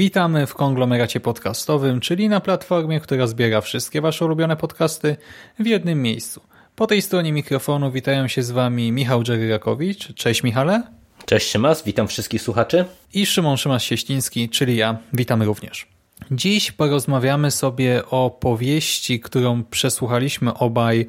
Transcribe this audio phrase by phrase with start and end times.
[0.00, 5.16] Witamy w konglomeracie podcastowym, czyli na platformie, która zbiera wszystkie Wasze ulubione podcasty
[5.58, 6.40] w jednym miejscu.
[6.76, 10.14] Po tej stronie mikrofonu witają się z Wami Michał Dżeryrakowicz.
[10.14, 10.82] Cześć Michale.
[11.26, 12.84] Cześć Szymas, witam wszystkich słuchaczy.
[13.14, 14.98] I Szymon Szymas-Sieściński, czyli ja.
[15.12, 15.86] Witamy również.
[16.30, 21.06] Dziś porozmawiamy sobie o powieści, którą przesłuchaliśmy obaj,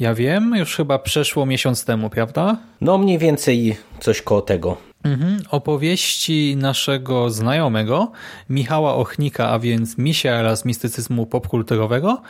[0.00, 2.56] ja wiem, już chyba przeszło miesiąc temu, prawda?
[2.80, 4.89] No mniej więcej coś koło tego.
[5.04, 5.38] Mhm.
[5.50, 8.12] Opowieści naszego znajomego,
[8.48, 12.22] Michała Ochnika, a więc misia z mistycyzmu popkulturowego,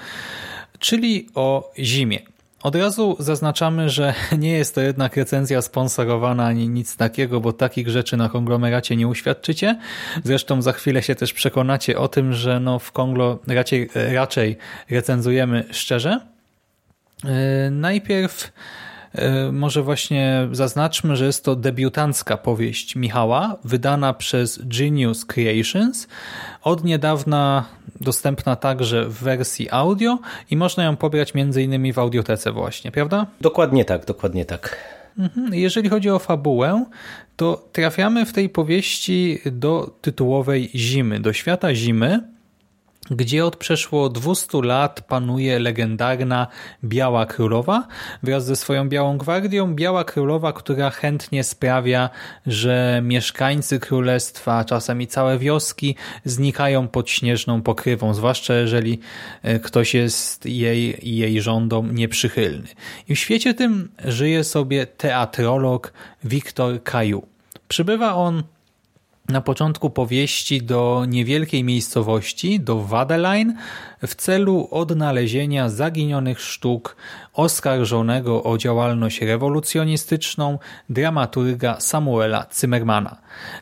[0.78, 2.20] czyli o zimie.
[2.62, 7.88] Od razu zaznaczamy, że nie jest to jednak recenzja sponsorowana ani nic takiego, bo takich
[7.88, 9.78] rzeczy na konglomeracie nie uświadczycie.
[10.24, 13.38] Zresztą za chwilę się też przekonacie o tym, że no w konglo
[14.12, 14.56] raczej,
[14.90, 16.20] recenzujemy szczerze.
[17.24, 17.30] Yy,
[17.70, 18.52] najpierw
[19.52, 26.08] może właśnie zaznaczmy, że jest to debiutancka powieść Michała, wydana przez Genius Creations,
[26.62, 27.64] od niedawna
[28.00, 30.18] dostępna także w wersji audio
[30.50, 31.92] i można ją pobrać m.in.
[31.92, 33.26] w audiotece właśnie, prawda?
[33.40, 34.76] Dokładnie tak, dokładnie tak.
[35.18, 35.54] Mhm.
[35.54, 36.84] Jeżeli chodzi o fabułę,
[37.36, 42.20] to trafiamy w tej powieści do tytułowej zimy, do świata zimy,
[43.10, 46.46] gdzie od przeszło 200 lat panuje legendarna
[46.84, 47.86] Biała Królowa
[48.22, 49.74] wraz ze swoją Białą Gwardią.
[49.74, 52.10] Biała Królowa, która chętnie sprawia,
[52.46, 58.98] że mieszkańcy królestwa, czasem i całe wioski znikają pod śnieżną pokrywą, zwłaszcza jeżeli
[59.42, 62.68] e, ktoś jest jej i jej rządom nieprzychylny.
[63.08, 65.92] I w świecie tym żyje sobie teatrolog
[66.24, 67.26] Wiktor Kaju.
[67.68, 68.42] Przybywa on
[69.30, 73.54] na początku powieści do niewielkiej miejscowości, do Wadeline,
[74.06, 76.96] w celu odnalezienia zaginionych sztuk
[77.40, 80.58] oskarżonego o działalność rewolucjonistyczną
[80.88, 83.16] dramaturga Samuela Zimmermana.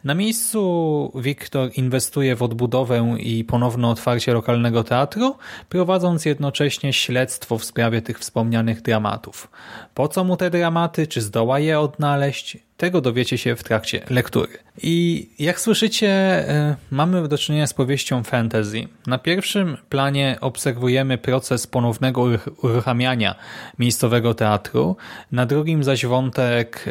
[0.04, 5.36] Na miejscu Wiktor inwestuje w odbudowę i ponowne otwarcie lokalnego teatru,
[5.68, 9.50] prowadząc jednocześnie śledztwo w sprawie tych wspomnianych dramatów.
[9.94, 14.58] Po co mu te dramaty, czy zdoła je odnaleźć, tego dowiecie się w trakcie lektury.
[14.82, 18.88] I jak słyszycie, e, mamy do czynienia z powieścią fantasy.
[19.06, 22.26] Na pierwszym planie obserwujemy proces ponownego
[22.62, 23.34] uruchamiania
[23.78, 24.96] miejscowego teatru,
[25.32, 26.90] na drugim zaś wątek e,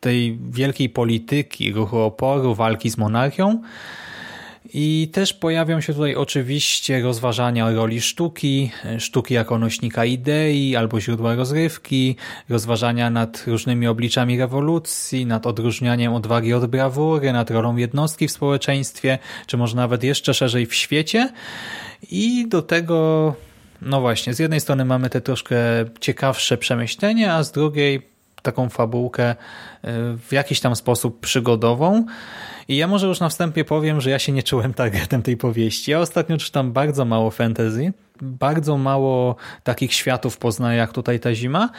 [0.00, 3.62] tej wielkiej polityki, ruchu oporu, walki z monarchią,
[4.74, 11.00] i też pojawią się tutaj oczywiście rozważania o roli sztuki, sztuki jako nośnika idei albo
[11.00, 12.16] źródła rozrywki,
[12.48, 19.18] rozważania nad różnymi obliczami rewolucji, nad odróżnianiem odwagi od brawury, nad rolą jednostki w społeczeństwie,
[19.46, 21.32] czy może nawet jeszcze szerzej w świecie.
[22.10, 23.34] I do tego,
[23.84, 25.56] no właśnie, z jednej strony mamy te troszkę
[26.00, 28.12] ciekawsze przemyślenia, a z drugiej
[28.42, 29.36] taką fabułkę e,
[30.16, 32.06] w jakiś tam sposób przygodową.
[32.68, 35.90] I ja może już na wstępie powiem, że ja się nie czułem targetem tej powieści.
[35.90, 41.70] Ja ostatnio czytam bardzo mało fantasy, bardzo mało takich światów poznaję jak tutaj ta zima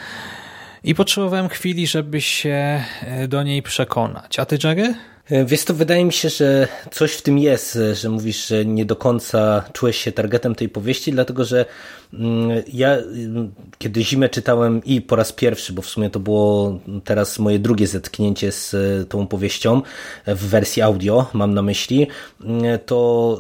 [0.83, 4.39] i potrzebowałem chwili, żeby się e, do niej przekonać.
[4.39, 4.95] A ty, Jerry?
[5.29, 8.85] E, wiesz to wydaje mi się, że coś w tym jest, że mówisz, że nie
[8.85, 11.65] do końca czułeś się targetem tej powieści, dlatego że
[12.13, 16.79] mm, ja mm, kiedy zimę czytałem i po raz pierwszy, bo w sumie to było
[17.03, 19.81] teraz moje drugie zetknięcie z e, tą powieścią
[20.27, 22.07] w wersji audio, mam na myśli,
[22.41, 23.39] mm, to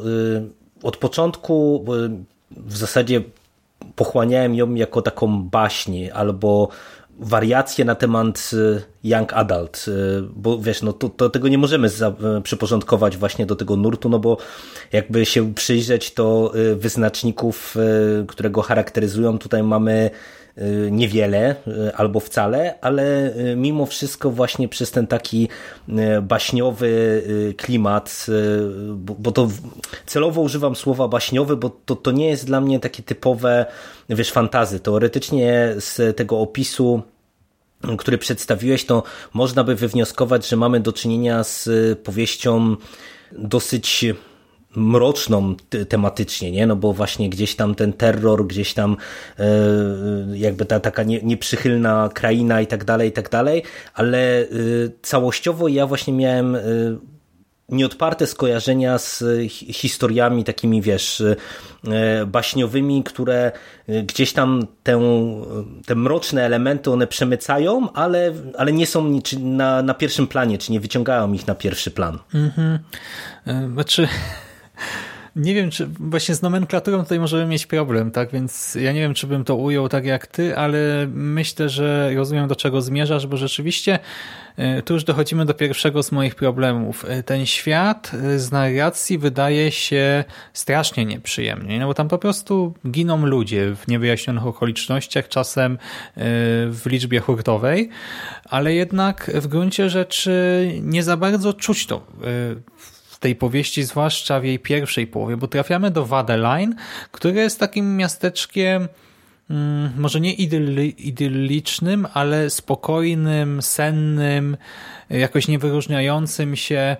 [0.83, 1.85] od początku
[2.51, 3.21] w zasadzie
[3.95, 6.69] pochłaniałem ją jako taką baśń albo
[7.19, 9.91] wariacje na temat y, young adult, y,
[10.35, 14.09] bo wiesz, no to, to tego nie możemy za, y, przyporządkować właśnie do tego nurtu,
[14.09, 14.37] no bo
[14.91, 17.77] jakby się przyjrzeć, to wyznaczników,
[18.27, 20.09] które go charakteryzują, tutaj mamy
[20.91, 21.55] niewiele
[21.95, 25.49] albo wcale, ale mimo wszystko właśnie przez ten taki
[26.21, 27.23] baśniowy
[27.57, 28.25] klimat,
[28.95, 29.49] bo to
[30.05, 33.65] celowo używam słowa baśniowy, bo to, to nie jest dla mnie takie typowe,
[34.09, 34.79] wiesz, fantazy.
[34.79, 37.01] Teoretycznie z tego opisu
[37.97, 39.03] który przedstawiłeś, to
[39.33, 41.69] można by wywnioskować, że mamy do czynienia z
[41.99, 42.75] powieścią
[43.31, 44.05] dosyć
[44.75, 45.55] mroczną
[45.89, 46.67] tematycznie, nie?
[46.67, 48.97] No bo właśnie gdzieś tam ten terror, gdzieś tam
[49.39, 49.45] e,
[50.33, 54.45] jakby ta taka nie, nieprzychylna kraina i tak dalej, i tak dalej, ale e,
[55.01, 56.57] całościowo ja właśnie miałem
[57.69, 61.23] nieodparte skojarzenia z historiami takimi, wiesz,
[62.27, 63.51] baśniowymi, które
[64.03, 65.01] gdzieś tam tę,
[65.85, 70.79] te mroczne elementy one przemycają, ale, ale nie są na, na pierwszym planie, czy nie
[70.79, 72.19] wyciągają ich na pierwszy plan.
[72.33, 72.79] Mhm.
[73.73, 74.07] Znaczy...
[75.35, 78.31] Nie wiem, czy właśnie z nomenklaturą tutaj możemy mieć problem, tak?
[78.31, 82.47] Więc ja nie wiem, czy bym to ujął tak jak ty, ale myślę, że rozumiem
[82.47, 83.99] do czego zmierzasz, bo rzeczywiście
[84.57, 87.05] e, tu już dochodzimy do pierwszego z moich problemów.
[87.07, 92.73] E, ten świat e, z narracji wydaje się strasznie nieprzyjemnie, no bo tam po prostu
[92.91, 95.77] giną ludzie w niewyjaśnionych okolicznościach, czasem
[96.69, 97.89] w liczbie hurtowej,
[98.45, 102.07] ale jednak w gruncie rzeczy nie za bardzo czuć to
[103.23, 106.75] tej powieści, zwłaszcza w jej pierwszej połowie, bo trafiamy do Wadeline,
[107.11, 108.87] które jest takim miasteczkiem
[109.49, 114.57] mm, może nie idyllicznym, ale spokojnym, sennym,
[115.09, 116.97] jakoś niewyróżniającym się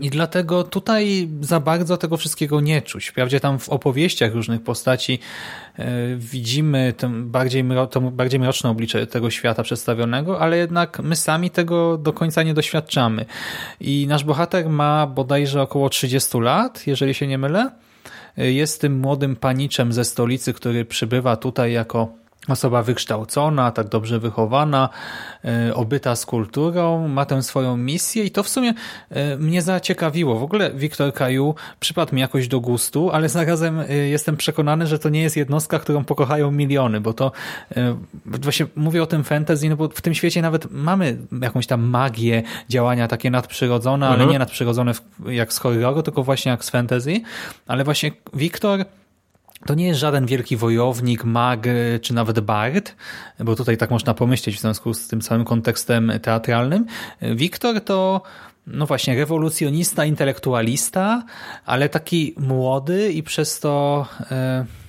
[0.00, 3.06] i dlatego tutaj za bardzo tego wszystkiego nie czuć.
[3.06, 5.18] Wprawdzie tam w opowieściach różnych postaci
[5.78, 11.50] e, widzimy ten bardziej, to bardziej mroczne oblicze tego świata przedstawionego, ale jednak my sami
[11.50, 13.26] tego do końca nie doświadczamy.
[13.80, 17.70] I nasz bohater ma bodajże około 30 lat, jeżeli się nie mylę.
[18.38, 24.18] E, jest tym młodym paniczem ze stolicy, który przybywa tutaj jako osoba wykształcona, tak dobrze
[24.18, 24.88] wychowana,
[25.44, 28.74] e, obyta z kulturą, ma tę swoją misję i to w sumie
[29.10, 30.38] e, mnie zaciekawiło.
[30.38, 34.98] W ogóle Wiktor Kaju przypadł mi jakoś do gustu, ale zarazem e, jestem przekonany, że
[34.98, 37.32] to nie jest jednostka, którą pokochają miliony, bo to
[38.26, 42.42] właśnie mówię o tym fantasy, no bo w tym świecie nawet mamy jakąś tam magię,
[42.68, 44.22] działania takie nadprzyrodzone, mhm.
[44.22, 44.92] ale nie nadprzyrodzone
[45.26, 47.20] jak z horroru, tylko właśnie jak z fantasy,
[47.66, 48.84] ale właśnie Wiktor
[49.66, 51.66] to nie jest żaden wielki wojownik, mag
[52.02, 52.94] czy nawet bard,
[53.38, 56.86] bo tutaj tak można pomyśleć w związku z tym samym kontekstem teatralnym.
[57.22, 58.22] Wiktor to
[58.66, 61.24] no właśnie, rewolucjonista, intelektualista,
[61.66, 64.06] ale taki młody i przez to...
[64.30, 64.85] Yy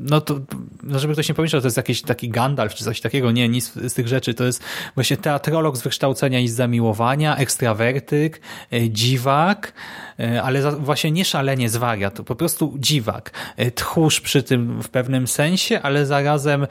[0.00, 0.40] no to,
[0.82, 3.48] no żeby ktoś nie pomyślał, że to jest jakiś taki Gandalf czy coś takiego, nie,
[3.48, 4.62] nic z tych rzeczy, to jest
[4.94, 8.40] właśnie teatrolog z wykształcenia i z zamiłowania, ekstrawertyk,
[8.72, 9.72] e, dziwak,
[10.18, 14.88] e, ale właśnie nie szalenie zwariat, to po prostu dziwak, e, tchórz przy tym w
[14.88, 16.66] pewnym sensie, ale zarazem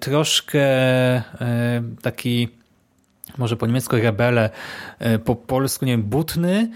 [0.00, 0.62] troszkę
[2.02, 2.48] taki
[3.38, 4.50] może po niemiecku rebele,
[5.24, 6.68] po polsku, nie wiem, butny,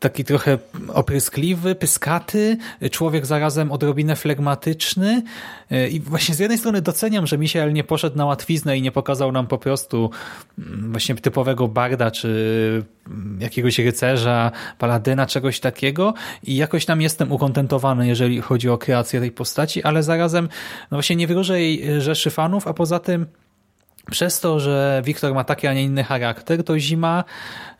[0.00, 0.58] taki trochę
[0.88, 2.56] opryskliwy, pyskaty,
[2.90, 5.22] człowiek zarazem odrobinę flegmatyczny.
[5.70, 8.92] E, i właśnie z jednej strony doceniam, że Michael nie poszedł na łatwiznę i nie
[8.92, 10.10] pokazał nam po prostu
[10.58, 16.14] mm, właśnie typowego barda, czy mm, jakiegoś rycerza, paladyna, czegoś takiego.
[16.42, 20.48] I jakoś tam jestem ukontentowany, jeżeli chodzi o kreację tej postaci, ale zarazem
[20.90, 23.26] no właśnie nie wyróżę jej rzeszy fanów, a poza tym
[24.10, 27.24] przez to, że Wiktor ma taki, a nie inny charakter, to Zima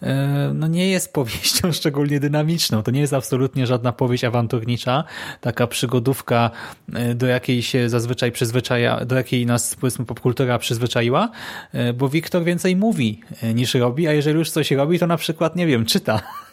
[0.02, 2.82] e, no nie jest powieścią szczególnie dynamiczną.
[2.82, 5.04] To nie jest absolutnie żadna powieść awanturnicza,
[5.40, 6.50] taka przygodówka,
[6.94, 11.30] e, do jakiej się zazwyczaj przyzwyczaja, do jakiej nas powiedzmy popkultura przyzwyczaiła,
[11.72, 13.20] e, bo Wiktor więcej mówi
[13.54, 16.20] niż robi, a jeżeli już coś robi, to na przykład, nie wiem, czyta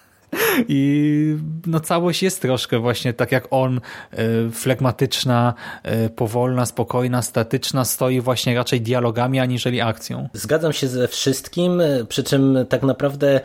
[0.67, 3.81] i no całość jest troszkę właśnie tak jak on,
[4.11, 5.53] e, flegmatyczna,
[5.83, 10.29] e, powolna, spokojna, statyczna, stoi właśnie raczej dialogami aniżeli akcją.
[10.33, 13.41] Zgadzam się ze wszystkim, e, przy czym tak naprawdę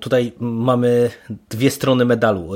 [0.00, 1.10] tutaj mamy
[1.48, 2.50] dwie strony medalu.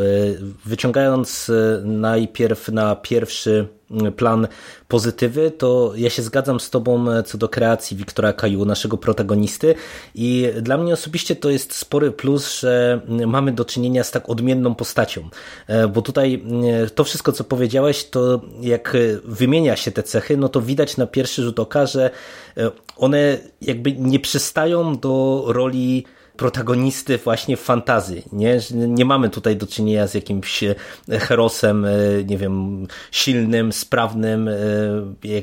[0.64, 1.50] Wyciągając
[1.84, 3.68] najpierw na pierwszy
[4.16, 4.48] plan
[4.88, 9.74] pozytywy, to ja się zgadzam z Tobą co do kreacji Wiktora Kaju, naszego protagonisty
[10.14, 14.74] i dla mnie osobiście to jest spory plus, że mamy do czynienia z tak odmienną
[14.74, 15.28] postacią,
[15.66, 16.44] e, bo tutaj
[16.84, 21.06] e, to wszystko, co powiedziałeś, to jak wymienia się te cechy, no to widać na
[21.06, 22.10] pierwszy rzut oka, że
[22.56, 26.04] e, one jakby nie przystają do roli
[26.36, 28.22] protagonisty właśnie w fantazji.
[28.32, 28.58] Nie?
[28.70, 30.74] nie mamy tutaj do czynienia z jakimś e,
[31.08, 31.90] herosem, e,
[32.26, 34.54] nie wiem, silnym, sprawnym, e,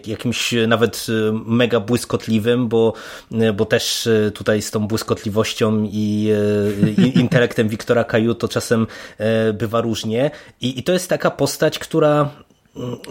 [0.06, 1.08] jakimś nawet
[1.46, 2.94] mega błyskotliwym, bo,
[3.54, 6.34] bo też tutaj z tą błyskotliwością i,
[6.98, 8.88] i intelektem Wiktora Kaju to czasem
[9.54, 10.32] bywa różnie.
[10.62, 12.30] I, I to jest taka postać, która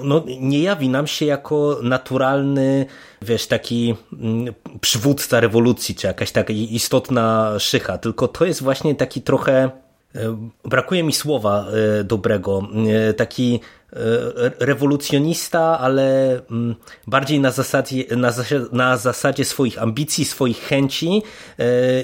[0.02, 2.86] no, nie jawi nam się jako naturalny,
[3.22, 9.22] wiesz, taki mm, przywódca rewolucji, czy jakaś taka istotna szycha, tylko to jest właśnie taki
[9.22, 9.70] trochę,
[10.14, 11.66] e, brakuje mi słowa
[12.00, 12.62] e, dobrego,
[13.08, 13.60] e, taki
[14.58, 16.74] rewolucjonista, ale mm,
[17.06, 18.32] bardziej na zasadzie, na,
[18.72, 21.22] na zasadzie swoich ambicji, swoich chęci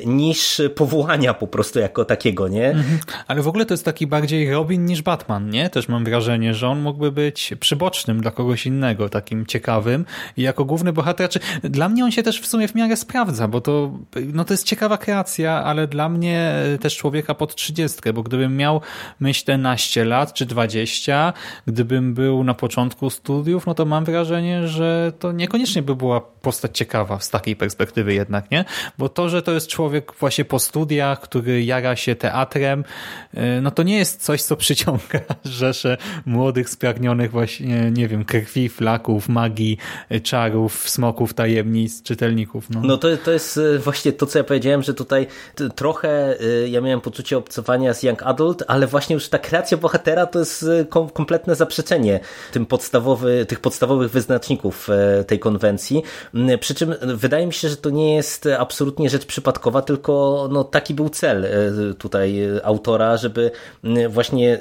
[0.06, 2.70] niż powołania po prostu jako takiego, nie?
[2.70, 2.98] Mhm.
[3.26, 5.70] Ale w ogóle to jest taki bardziej Robin niż Batman, nie?
[5.70, 10.04] Też mam wrażenie, że on mógłby być przybocznym dla kogoś innego, takim ciekawym
[10.36, 13.48] i jako główny bohater, czy dla mnie on się też w sumie w miarę sprawdza,
[13.48, 13.98] bo to,
[14.32, 18.80] no to jest ciekawa kreacja, ale dla mnie też człowieka pod 30, bo gdybym miał
[19.20, 21.32] myślę naście lat czy 20,
[21.74, 26.78] gdybym był na początku studiów, no to mam wrażenie, że to niekoniecznie by była postać
[26.78, 28.64] ciekawa z takiej perspektywy jednak, nie?
[28.98, 32.84] Bo to, że to jest człowiek właśnie po studiach, który jara się teatrem,
[33.34, 38.68] y, no to nie jest coś, co przyciąga rzesze młodych, spragnionych właśnie, nie wiem, krwi,
[38.68, 39.78] flaków, magii,
[40.12, 42.70] y, czarów, smoków, tajemnic, czytelników.
[42.70, 45.26] No, no to, to jest y, właśnie to, co ja powiedziałem, że tutaj
[45.74, 46.36] trochę
[46.68, 50.66] ja miałem poczucie obcowania z Young Adult, ale właśnie już ta kreacja bohatera to jest
[51.12, 52.20] kompletne zaprzeczenie
[52.52, 54.88] tym podstawowy, tych podstawowych wyznaczników
[55.26, 56.02] tej konwencji.
[56.34, 60.64] Mm, przy czym wydaje mi się, że to nie jest absolutnie rzecz przypadkowa, tylko no,
[60.64, 61.50] taki był cel e,
[61.94, 63.50] tutaj autora, żeby
[63.84, 64.58] mm, właśnie e,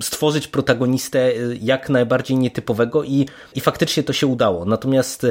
[0.00, 4.64] stworzyć protagonistę e, jak najbardziej nietypowego i, i faktycznie to się udało.
[4.64, 5.26] Natomiast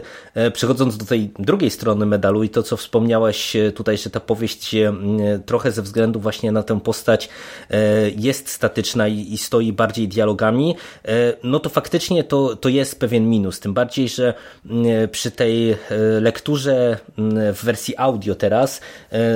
[0.54, 4.75] przechodząc do tej drugiej strony medalu i to, co wspomniałeś tutaj, że ta powieść
[5.46, 7.30] trochę ze względu właśnie na tę postać
[8.18, 10.75] jest statyczna i, i stoi bardziej dialogami,
[11.44, 13.60] no to faktycznie to, to jest pewien minus.
[13.60, 14.34] Tym bardziej, że
[15.12, 15.75] przy tej
[16.22, 16.98] lekturze
[17.53, 18.82] w wersji audio teraz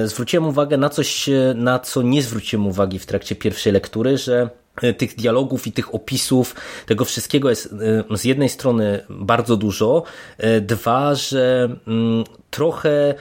[0.05, 4.49] zwróciłem uwagę na coś, na co nie zwróciłem uwagi w trakcie pierwszej lektury, że
[4.81, 6.55] e, tych dialogów i tych opisów,
[6.85, 7.73] tego wszystkiego jest
[8.11, 10.03] e, z jednej strony bardzo dużo,
[10.37, 13.13] e, dwa, że mm, trochę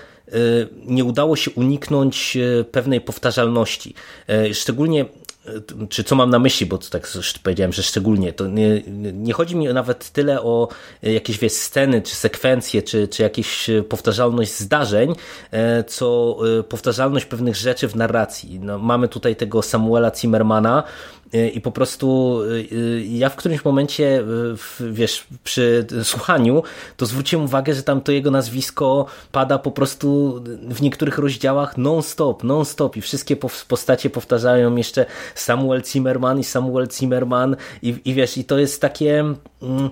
[0.86, 2.38] nie udało się uniknąć
[2.72, 3.94] pewnej powtarzalności.
[4.52, 5.04] Szczególnie
[5.88, 7.08] czy co mam na myśli, bo to tak
[7.42, 10.68] powiedziałem, że szczególnie, to nie, nie chodzi mi nawet tyle o
[11.02, 15.14] jakieś wiesz, sceny, czy sekwencje, czy, czy jakieś powtarzalność zdarzeń,
[15.50, 18.60] e, co e, powtarzalność pewnych rzeczy w narracji.
[18.60, 20.84] No, mamy tutaj tego Samuela Zimmermana,
[21.19, 21.19] E,
[21.54, 24.24] I po prostu e, e, ja w którymś momencie,
[24.80, 26.62] wiesz, przy słuchaniu,
[26.96, 32.44] to zwróciłem uwagę, że tam to jego nazwisko pada po prostu w niektórych rozdziałach non-stop,
[32.44, 33.36] non-stop i wszystkie
[33.68, 39.20] postacie powtarzają jeszcze Samuel Zimmerman i Samuel Zimmerman i, i wiesz, i to jest takie
[39.62, 39.90] mm,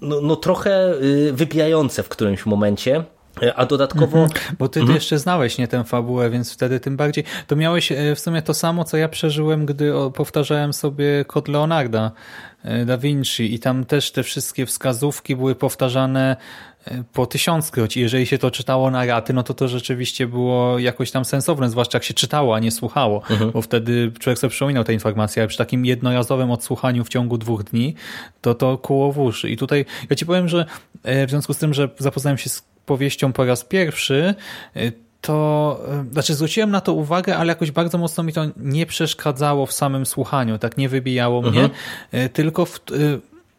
[0.00, 3.04] no, no trochę y, wybijające w którymś momencie.
[3.56, 4.22] A dodatkowo.
[4.22, 4.56] Mhm.
[4.58, 7.24] Bo ty, ty jeszcze znałeś nie tę fabułę, więc wtedy tym bardziej.
[7.46, 12.12] To miałeś e, w sumie to samo, co ja przeżyłem, gdy powtarzałem sobie kod Leonarda
[12.64, 16.36] e, da Vinci i tam też te wszystkie wskazówki były powtarzane
[16.84, 17.96] e, po tysiąckroć.
[17.96, 21.70] I jeżeli się to czytało na raty, no to to rzeczywiście było jakoś tam sensowne,
[21.70, 23.50] zwłaszcza jak się czytało, a nie słuchało, mhm.
[23.50, 27.64] bo wtedy człowiek sobie przypominał te informacje, ale przy takim jednorazowym odsłuchaniu w ciągu dwóch
[27.64, 27.94] dni,
[28.40, 28.80] to to
[29.12, 29.50] w uszy.
[29.50, 30.66] I tutaj ja ci powiem, że
[31.04, 34.34] w związku z tym, że zapoznałem się z powieścią po raz pierwszy,
[34.76, 35.80] y, to
[36.10, 39.72] y, znaczy zwróciłem na to uwagę, ale jakoś bardzo mocno mi to nie przeszkadzało w
[39.72, 41.70] samym słuchaniu, tak nie wybijało mnie, mhm.
[42.14, 42.80] Y, tylko w,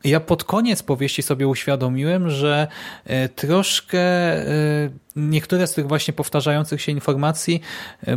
[0.03, 2.67] ja pod koniec powieści sobie uświadomiłem, że
[3.35, 3.99] troszkę
[5.15, 7.61] niektóre z tych właśnie powtarzających się informacji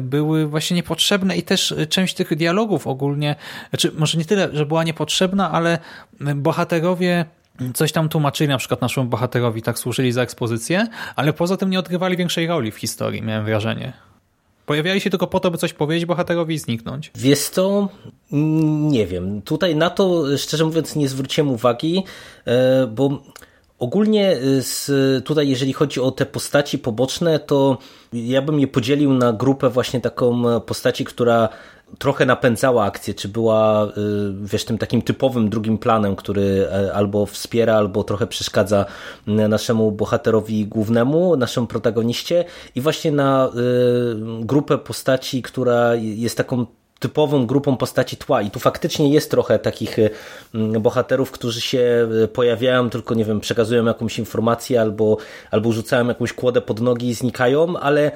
[0.01, 3.37] były właśnie niepotrzebne i też część tych dialogów ogólnie,
[3.71, 5.79] znaczy może nie tyle, że była niepotrzebna, ale
[6.21, 7.25] bohaterowie
[7.75, 11.79] coś tam tłumaczyli na przykład naszemu bohaterowi, tak służyli za ekspozycję, ale poza tym nie
[11.79, 13.93] odgrywali większej roli w historii, miałem wrażenie.
[14.67, 17.11] Pojawiali się tylko po to, by coś powiedzieć bohaterowi i zniknąć.
[17.15, 17.89] Wiesz to
[18.91, 19.43] nie wiem.
[19.43, 22.05] Tutaj na to, szczerze mówiąc, nie zwróciłem uwagi,
[22.47, 23.23] e, bo
[23.79, 24.91] ogólnie z,
[25.25, 27.79] tutaj, jeżeli chodzi o te postaci poboczne, to
[28.13, 31.49] ja bym je podzielił na grupę właśnie taką postaci, która
[31.99, 33.91] trochę napędzała akcję, czy była y,
[34.43, 38.87] wiesz, tym takim typowym drugim planem, który e, albo wspiera, albo trochę przeszkadza
[39.27, 43.51] naszemu bohaterowi głównemu, naszemu protagoniście i właśnie na y,
[44.41, 46.67] grupę postaci, która jest taką
[47.05, 48.43] typową grupą postaci tła.
[48.43, 50.11] I tu faktycznie jest trochę takich y,
[50.55, 55.17] mm, bohaterów, którzy się y, pojawiają, tylko nie wiem, przekazują jakąś informację albo,
[55.51, 58.13] albo rzucają jakąś kłodę pod nogi i znikają, ale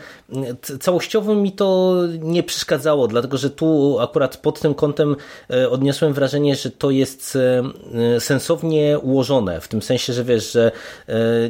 [0.71, 5.17] y, całościowo mi to nie przeszkadzało, dlatego że tu akurat pod tym kątem
[5.71, 7.39] odniosłem wrażenie, że to jest
[8.19, 10.71] sensownie ułożone, w tym sensie, że wiesz, że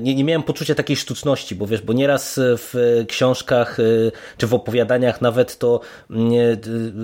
[0.01, 3.77] nie, nie miałem poczucia takiej sztuczności, bo wiesz, bo nieraz w książkach
[4.37, 5.81] czy w opowiadaniach nawet to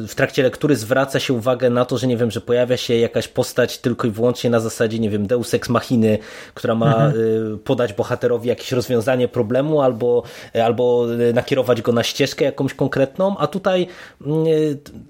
[0.08, 2.96] w trakcie trakcie lektury zwraca się uwagę na to, że nie wiem, że pojawia się
[2.96, 6.18] jakaś postać tylko i wyłącznie na zasadzie, nie wiem, deus ex machiny,
[6.54, 7.58] która ma mhm.
[7.58, 10.22] podać bohaterowi jakieś rozwiązanie problemu albo,
[10.64, 13.86] albo nakierować go na ścieżkę jakąś konkretną, a tutaj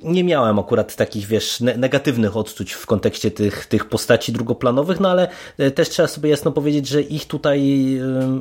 [0.02, 5.28] nie miałem akurat takich, wiesz, negatywnych odczuć w kontekście tych, tych postaci drugoplanowych, no ale
[5.75, 7.88] też trzeba sobie jasno powiedzieć, że ich tutaj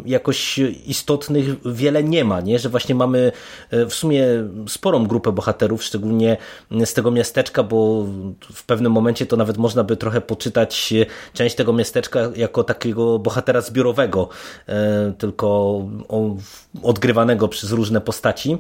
[0.06, 2.60] jakoś istotnych wiele nie ma, nie?
[2.60, 3.32] że właśnie mamy
[3.72, 4.26] w sumie
[4.68, 6.38] sporą grupę bohaterów, szczególnie
[6.86, 8.06] z tego miasteczka, bo
[8.54, 10.94] w pewnym momencie to nawet można by trochę poczytać
[11.34, 14.30] część tego miasteczka jako takiego bohatera zbiorowego,
[14.68, 15.80] e, tylko
[16.84, 18.58] odgrywanego przez różne postaci.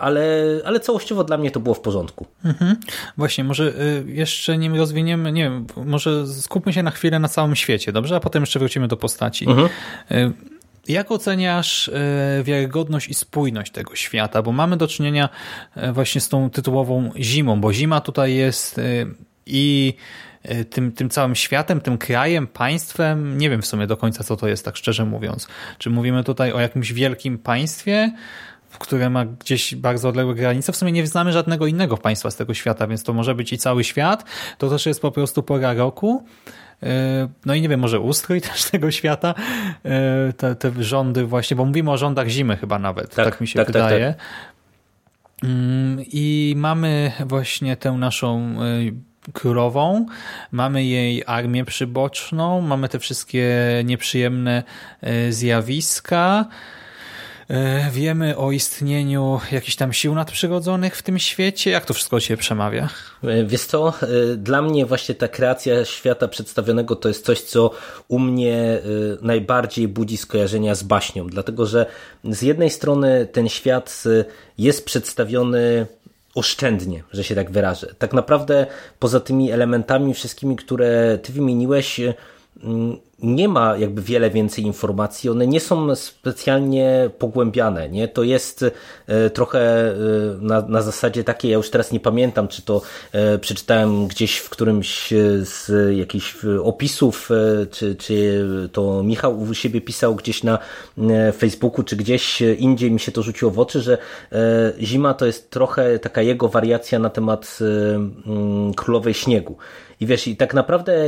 [0.00, 2.26] Ale, ale całościowo dla mnie to było w porządku.
[2.44, 2.76] Mhm.
[3.16, 7.56] Właśnie, może y, jeszcze nim rozwiniemy, nie wiem, może skupmy się na chwilę na całym
[7.56, 8.16] świecie, dobrze?
[8.16, 9.48] A potem jeszcze wrócimy do postaci.
[9.48, 9.68] Mhm.
[10.88, 14.42] Jak oceniasz e, wiarygodność i spójność tego świata?
[14.42, 15.28] Bo mamy do czynienia
[15.74, 18.82] e, właśnie z tą tytułową zimą, bo zima tutaj jest e,
[19.46, 19.94] i
[20.70, 23.38] tym, tym całym światem, tym krajem, państwem.
[23.38, 25.48] Nie wiem w sumie do końca, co to jest, tak szczerze mówiąc.
[25.78, 28.12] Czy mówimy tutaj o jakimś wielkim państwie,
[28.78, 30.72] które ma gdzieś bardzo odległe granice.
[30.72, 33.58] W sumie nie znamy żadnego innego państwa z tego świata, więc to może być i
[33.58, 34.24] cały świat.
[34.58, 36.24] To też jest po prostu pora roku.
[37.46, 39.34] No i nie wiem, może ustrój też tego świata,
[39.84, 43.48] e, te, te rządy właśnie, bo mówimy o rządach zimy chyba nawet, tak, tak mi
[43.48, 44.06] się tak, tak wydaje.
[44.06, 44.24] Tak, tak.
[46.12, 50.06] I mamy właśnie tę naszą e, królową,
[50.52, 54.62] mamy jej armię przyboczną, mamy te wszystkie nieprzyjemne
[55.00, 56.83] e, zjawiska, E,
[57.92, 61.70] wiemy o istnieniu jakichś tam sił nadprzyrodzonych w tym świecie?
[61.70, 62.88] Jak to wszystko się przemawia?
[63.24, 67.70] E, wiesz co, e, dla mnie właśnie ta kreacja świata przedstawionego to jest coś, co
[68.08, 68.78] u mnie
[69.22, 71.86] najbardziej budzi skojarzenia z baśnią, dlatego że
[72.24, 74.02] z jednej strony ten świat
[74.58, 75.86] jest przedstawiony
[76.34, 77.94] oszczędnie, że się tak wyrażę.
[77.98, 78.66] Tak naprawdę
[78.98, 82.00] poza tymi elementami wszystkimi, które ty wymieniłeś,
[83.24, 88.08] nie ma jakby wiele więcej informacji, one nie są specjalnie pogłębiane, nie?
[88.08, 88.64] To jest
[89.06, 89.94] e, trochę e,
[90.40, 94.50] na, na zasadzie takiej, ja już teraz nie pamiętam, czy to e, przeczytałem gdzieś w
[94.50, 95.12] którymś
[95.42, 97.28] z jakichś opisów,
[97.70, 100.58] czy, czy to Michał u siebie pisał gdzieś na
[101.36, 103.98] Facebooku, czy gdzieś indziej mi się to rzuciło w oczy, że
[104.80, 107.58] zima to jest trochę taka jego wariacja na temat
[108.76, 109.56] Królowej Śniegu.
[110.00, 111.06] I wiesz, i tak naprawdę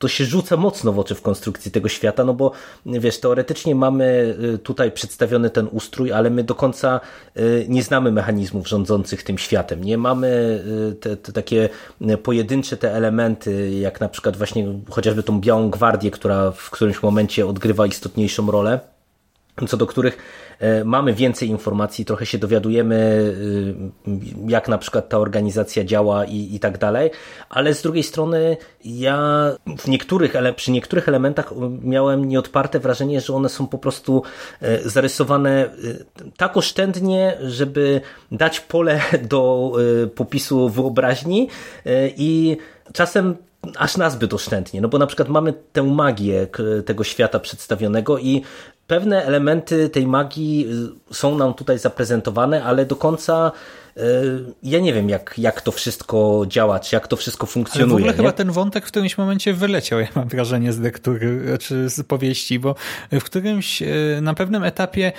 [0.00, 2.52] to się rzuca mocno w oczy w konstrukcji tego świata, no bo
[2.86, 7.00] wiesz, teoretycznie mamy y, tutaj przedstawiony ten ustrój, ale my do końca
[7.36, 9.84] y, nie znamy mechanizmów rządzących tym światem.
[9.84, 10.28] Nie mamy
[10.90, 11.68] y, te, te takie
[12.22, 17.46] pojedyncze te elementy, jak na przykład właśnie chociażby tą białą gwardię, która w którymś momencie
[17.46, 18.80] odgrywa istotniejszą rolę
[19.68, 20.18] co do których
[20.84, 23.34] mamy więcej informacji, trochę się dowiadujemy,
[24.06, 27.10] e, jak na przykład ta organizacja działa i, i tak dalej,
[27.48, 33.48] ale z drugiej strony ja w niektórych, przy niektórych elementach miałem nieodparte wrażenie, że one
[33.48, 34.22] są po prostu
[34.60, 35.70] e, zarysowane
[36.36, 38.00] tak oszczędnie, żeby
[38.32, 39.72] dać pole do
[40.14, 41.48] popisu wyobraźni
[42.16, 42.56] i
[42.92, 43.36] czasem
[43.78, 46.46] aż nazbyt oszczędnie, no bo na przykład mamy tę magię
[46.86, 48.42] tego świata przedstawionego i
[48.90, 50.66] pewne elementy tej magii
[51.10, 53.52] y, są nam tutaj zaprezentowane, ale do końca
[54.62, 57.84] ja nie wiem, jak, jak to wszystko działa, czy jak to wszystko funkcjonuje.
[57.84, 58.16] Ale w ogóle nie?
[58.16, 62.58] chyba ten wątek w którymś momencie wyleciał, ja mam wrażenie, z lektury, czy z powieści,
[62.58, 62.74] bo
[63.12, 65.12] w którymś, y, na pewnym etapie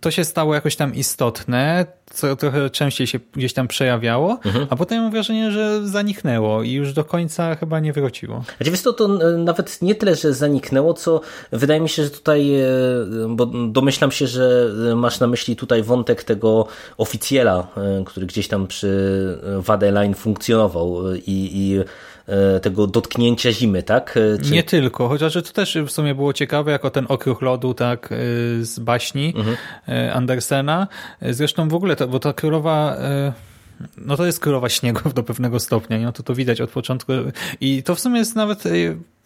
[0.00, 4.66] to się stało jakoś tam istotne, co trochę częściej się gdzieś tam przejawiało, mhm.
[4.70, 8.44] a potem mam wrażenie, że zaniknęło i już do końca chyba nie wróciło.
[8.60, 11.20] A wiesz to, to nawet nie tyle, że zaniknęło, co
[11.52, 12.66] wydaje mi się, że tutaj, e,
[13.28, 16.66] bo domyślam się, że masz na myśli tutaj wątek tego
[16.98, 21.78] oficjela, e, który gdzieś tam przy Wadeline funkcjonował i, i
[22.26, 24.18] e, tego dotknięcia zimy, tak?
[24.42, 24.52] Czy...
[24.52, 28.08] Nie tylko, chociaż to też w sumie było ciekawe, jako ten okruch lodu, tak,
[28.60, 29.56] z baśni mhm.
[30.12, 30.88] Andersena.
[31.22, 33.32] Zresztą w ogóle to, bo ta królowa e,
[33.96, 37.12] no to jest królowa śniegu do pewnego stopnia, no to to widać od początku
[37.60, 38.70] i to w sumie jest nawet e,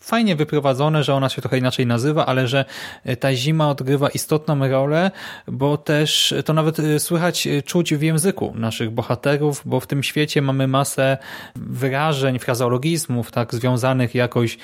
[0.04, 2.64] fajnie wyprowadzone, że ona się trochę inaczej nazywa, ale że
[3.04, 5.10] e, ta zima odgrywa istotną rolę,
[5.48, 10.68] bo też to nawet słychać, czuć w języku naszych bohaterów, bo w tym świecie mamy
[10.68, 11.18] masę
[11.56, 14.58] wyrażeń, frazeologizmów, tak, związanych jakoś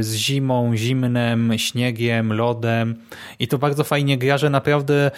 [0.00, 2.94] z zimą, zimnem, śniegiem, lodem.
[3.38, 5.10] I to bardzo fajnie gra, że naprawdę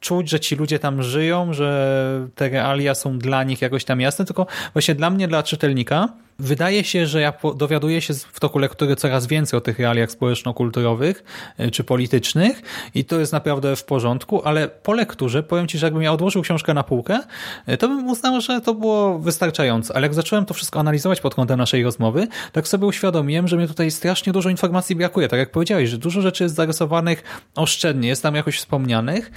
[0.00, 4.24] czuć, że ci ludzie tam żyją, że te realia są dla nich jakoś tam jasne,
[4.24, 8.96] tylko właśnie dla mnie, dla czytelnika, wydaje się, że ja dowiaduję się w toku lektury
[8.96, 11.24] coraz więcej o tych realiach społeczno-kulturowych
[11.58, 12.62] e, czy politycznych
[12.94, 16.42] i to jest naprawdę w porządku, ale po lekturze powiem Ci, że jakbym ja odłożył
[16.42, 17.20] książkę na półkę,
[17.66, 19.96] e, to bym uznał, że to było wystarczające.
[19.96, 23.68] Ale jak zacząłem to wszystko analizować pod kątem naszej rozmowy, tak sobie uświadomiłem, że mnie
[23.68, 25.28] tutaj strasznie dużo informacji brakuje.
[25.28, 27.22] Tak jak powiedziałeś, że dużo rzeczy jest zarysowanych
[27.54, 29.30] oszczędnie, jest tam jakoś wspomnianych,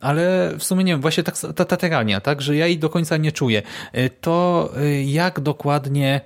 [0.00, 2.90] ale w sumie nie wiem, właśnie tak, ta, ta terania, tak, że ja jej do
[2.90, 3.62] końca nie czuję.
[3.92, 4.70] E, to
[5.04, 6.20] jak dokładnie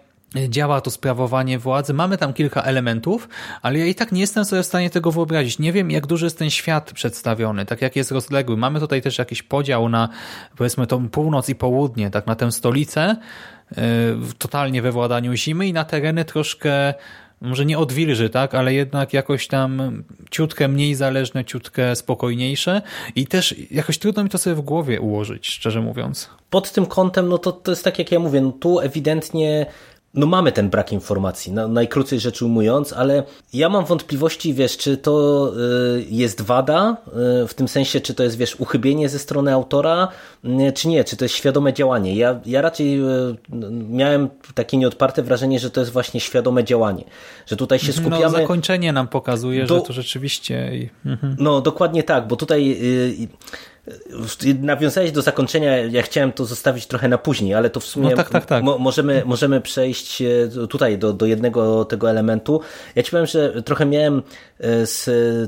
[0.48, 1.94] działa to sprawowanie władzy.
[1.94, 3.28] Mamy tam kilka elementów,
[3.62, 5.58] ale ja i tak nie jestem sobie w stanie tego wyobrazić.
[5.58, 8.56] Nie wiem, jak duży jest ten świat przedstawiony, tak jak jest rozległy.
[8.56, 10.08] Mamy tutaj też jakiś podział na,
[10.56, 13.16] powiedzmy, tą północ i południe, tak na tę stolicę,
[13.76, 13.82] yy,
[14.38, 16.94] totalnie we władaniu zimy i na tereny troszkę
[17.40, 22.82] może nie odwilży, tak, ale jednak jakoś tam ciutkę mniej zależne, ciutkę spokojniejsze
[23.14, 26.30] i też jakoś trudno mi to sobie w głowie ułożyć, szczerze mówiąc.
[26.50, 29.66] Pod tym kątem, no to, to jest tak jak ja mówię, no tu ewidentnie
[30.16, 34.96] no mamy ten brak informacji, no, najkrócej rzecz ujmując, ale ja mam wątpliwości, wiesz, czy
[34.96, 35.52] to
[35.96, 36.96] y, jest wada,
[37.44, 40.08] y, w tym sensie, czy to jest, wiesz, uchybienie ze strony autora,
[40.44, 42.14] y, czy nie, czy to jest świadome działanie.
[42.14, 43.00] Ja, ja raczej
[43.88, 47.04] miałem takie nieodparte wrażenie, że to jest właśnie świadome działanie,
[47.46, 48.22] że tutaj się no, skupiamy...
[48.22, 49.74] No, zakończenie nam pokazuje, do...
[49.74, 50.88] że to rzeczywiście...
[51.06, 51.36] Mhm.
[51.38, 52.78] No, dokładnie tak, bo tutaj
[54.60, 58.16] Nawiązałeś do zakończenia, ja chciałem to zostawić trochę na później, ale to w sumie no
[58.16, 58.64] tak, tak, tak.
[58.64, 62.60] Mo możemy, możemy przejść e, tutaj do, do jednego tego elementu.
[62.94, 64.22] Ja ci powiem, że trochę miałem
[64.60, 65.04] e, z,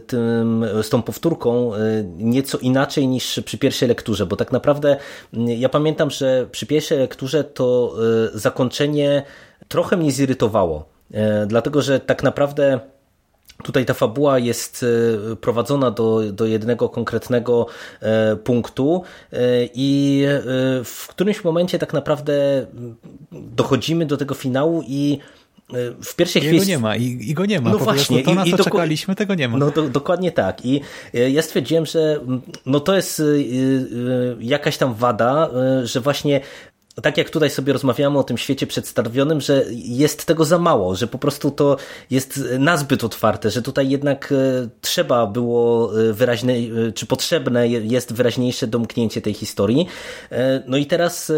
[0.06, 1.78] tym, z tą powtórką e,
[2.16, 4.96] nieco inaczej niż przy pierwszej lekturze, bo tak naprawdę
[5.32, 7.94] ja pamiętam, że przy pierwszej lekturze to
[8.34, 9.22] zakończenie
[9.68, 10.88] trochę mnie zirytowało,
[11.46, 12.80] dlatego że tak naprawdę
[13.62, 14.84] Tutaj ta fabuła jest
[15.32, 17.66] e, prowadzona do, do jednego konkretnego
[18.00, 19.38] e, punktu e,
[19.74, 20.24] i
[20.84, 22.66] w którymś momencie tak naprawdę
[23.32, 25.18] dochodzimy do tego finału i
[26.04, 26.56] w pierwszej chwili...
[26.56, 27.70] Jego nie ma i, i go nie ma.
[27.70, 28.22] No po właśnie.
[28.22, 29.58] To, na co czekaliśmy, tego nie ma.
[29.58, 30.66] No do, dokładnie tak.
[30.66, 30.80] I
[31.12, 32.20] ja stwierdziłem, że
[32.66, 33.22] no to jest
[34.40, 35.50] jakaś tam wada,
[35.84, 36.40] że właśnie
[37.02, 41.06] tak jak tutaj sobie rozmawiamy o tym świecie przedstawionym, że jest tego za mało, że
[41.06, 41.76] po prostu to
[42.10, 48.12] jest nazbyt otwarte, że tutaj jednak e, trzeba było e, wyraźne, e, czy potrzebne jest
[48.12, 49.86] wyraźniejsze domknięcie tej historii.
[50.66, 51.32] No i teraz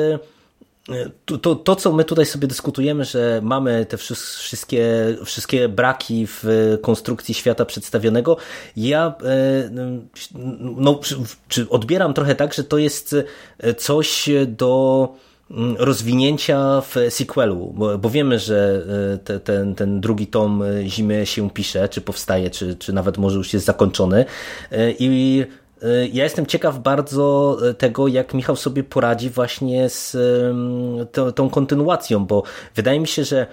[1.24, 6.44] to, to, to, co my tutaj sobie dyskutujemy, że mamy te wszystkie, wszystkie braki w
[6.82, 8.36] konstrukcji świata przedstawionego,
[8.76, 9.14] ja
[10.60, 11.00] no,
[11.48, 13.16] czy odbieram trochę tak, że to jest
[13.78, 15.08] coś do
[15.78, 18.82] rozwinięcia w sequelu, bo, bo wiemy, że
[19.14, 23.18] e, te, ten, ten drugi tom e, Zimy się pisze, czy powstaje, czy, czy nawet
[23.18, 24.24] może już jest zakończony.
[24.70, 25.44] E, i
[26.12, 30.16] ja jestem ciekaw bardzo tego, jak Michał sobie poradzi właśnie z
[31.12, 32.42] to, tą kontynuacją, bo
[32.74, 33.46] wydaje mi się, że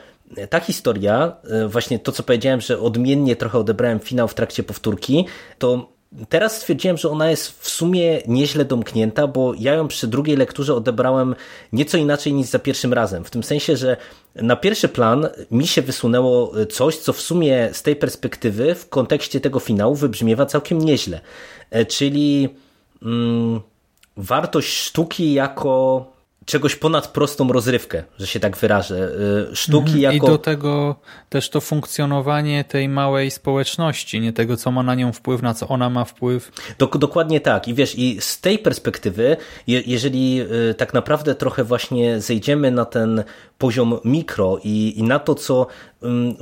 [0.49, 1.35] ta historia,
[1.67, 5.25] właśnie to co powiedziałem, że odmiennie trochę odebrałem finał w trakcie powtórki,
[5.57, 5.96] to
[6.29, 10.75] Teraz stwierdziłem, że ona jest w sumie nieźle domknięta, bo ja ją przy drugiej lekturze
[10.75, 11.35] odebrałem
[11.73, 13.23] nieco inaczej niż za pierwszym razem.
[13.23, 13.97] W tym sensie, że
[14.35, 19.39] na pierwszy plan mi się wysunęło coś, co w sumie z tej perspektywy w kontekście
[19.39, 21.21] tego finału wybrzmiewa całkiem nieźle.
[21.69, 22.49] E, czyli
[23.01, 23.61] mm,
[24.17, 26.05] wartość sztuki jako
[26.47, 29.09] czegoś ponad prostą rozrywkę, że się tak wyrażę.
[29.51, 30.01] Y, sztuki mhm.
[30.01, 30.27] jako...
[30.27, 30.95] I do tego
[31.29, 35.67] też to funkcjonowanie tej małej społeczności, nie tego, co ma na nią wpływ, na co
[35.67, 36.51] ona ma wpływ.
[36.79, 37.67] Dok dokładnie tak.
[37.67, 42.85] I wiesz, i z tej perspektywy, je jeżeli y, tak naprawdę trochę właśnie zejdziemy na
[42.85, 43.23] ten
[43.57, 45.67] poziom mikro i, i na to, co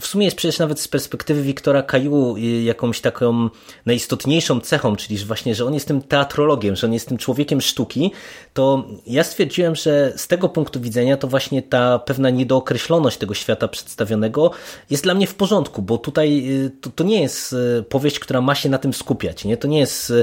[0.02, 3.50] w sumie jest przecież nawet z perspektywy Wiktora Kaju jakąś taką
[3.86, 8.12] najistotniejszą cechą, czyli właśnie, że on jest tym teatrologiem, że on jest tym człowiekiem sztuki,
[8.54, 13.68] to ja stwierdziłem, że z tego punktu widzenia to właśnie ta pewna niedookreśloność tego świata
[13.68, 14.52] przedstawionego
[14.90, 18.42] jest dla mnie w porządku, bo tutaj y, to, to nie jest y, powieść, która
[18.42, 19.46] ma się na tym skupiać.
[19.46, 19.58] Nie?
[19.58, 20.14] To nie jest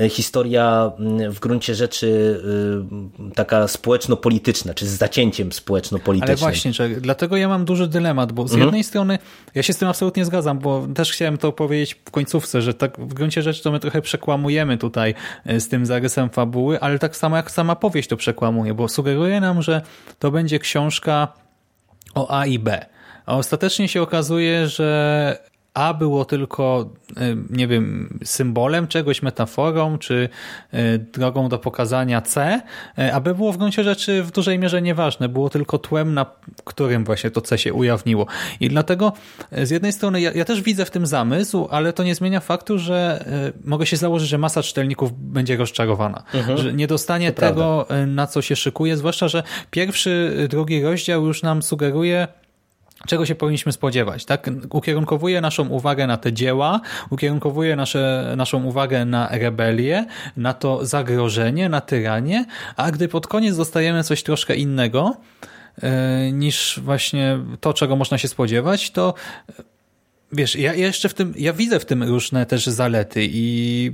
[0.00, 0.92] y, historia
[1.30, 2.40] w gruncie rzeczy
[3.34, 6.41] taka społeczno-polityczna, czy z zacięciem społeczno-politycznym.
[6.44, 8.60] Właśnie, że dlatego ja mam duży dylemat, bo z mhm.
[8.60, 9.18] jednej jednej strony
[9.54, 12.98] ja się z tym absolutnie zgadzam, bo też chciałem to powiedzieć w końcówce, że tak
[12.98, 15.14] w gruncie rzeczy to my trochę przekłamujemy tutaj
[15.46, 19.40] e, z tym zarysem fabuły, ale tak samo jak sama powieść to przekłamuje, bo sugeruje
[19.40, 19.82] nam, że
[20.18, 21.28] to będzie książka
[22.14, 22.86] o A i B.
[23.26, 30.28] A ostatecznie się okazuje, że a było tylko, y, nie wiem, symbolem czegoś, metaforą, czy
[30.74, 32.60] y, drogą do pokazania C,
[32.98, 35.28] y, a B było w gruncie rzeczy w dużej mierze nieważne.
[35.28, 36.26] Było tylko tłem, na
[36.64, 38.26] którym właśnie to C się ujawniło.
[38.60, 39.12] I dlatego
[39.52, 42.78] z jednej strony ja, ja też widzę w tym zamysł, ale to nie zmienia faktu,
[42.78, 43.24] że
[43.64, 46.22] mogę się założyć, że masa czytelników będzie rozczarowana.
[46.34, 46.58] Mhm.
[46.58, 48.06] Że nie dostanie to tego, prawda.
[48.06, 52.28] na co się szykuje, zwłaszcza, że pierwszy, drugi rozdział już nam sugeruje,
[53.06, 54.24] czego się powinniśmy spodziewać.
[54.24, 54.50] Tak?
[54.70, 61.68] Ukierunkowuje naszą uwagę na te dzieła, ukierunkowuje nasze, naszą uwagę na rebelię, na to zagrożenie,
[61.68, 62.44] na tyranię,
[62.76, 65.16] a gdy pod koniec dostajemy coś troszkę innego,
[65.82, 69.14] e, niż właśnie to, czego można się spodziewać, to
[70.32, 73.92] wiesz, ja jeszcze w tym, ja widzę w tym różne też zalety i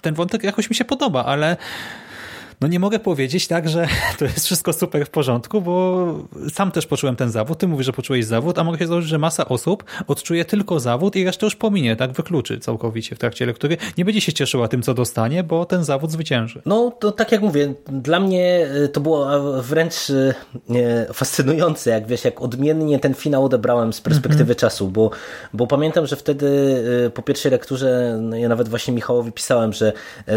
[0.00, 1.56] ten wątek jakoś mi się podoba, ale
[2.60, 6.14] no nie mogę powiedzieć tak, że to jest wszystko super w porządku, bo
[6.52, 9.18] sam też poczułem ten zawód, ty mówisz, że poczułeś zawód, a mogę się złożyć, że
[9.18, 13.76] masa osób odczuje tylko zawód i resztę już pominie, tak wykluczy całkowicie w trakcie lektury.
[13.98, 16.62] Nie będzie się cieszyła tym, co dostanie, bo ten zawód zwycięży.
[16.66, 19.28] No to tak jak mówię, dla mnie y, to było
[19.62, 20.34] wręcz y,
[21.12, 24.56] fascynujące, jak wiesz, jak odmiennie ten finał odebrałem z perspektywy mhm.
[24.56, 25.10] czasu, bo,
[25.52, 26.46] bo pamiętam, że wtedy
[27.06, 29.92] y, po pierwszej lekturze, no ja nawet właśnie Michałowi pisałem, że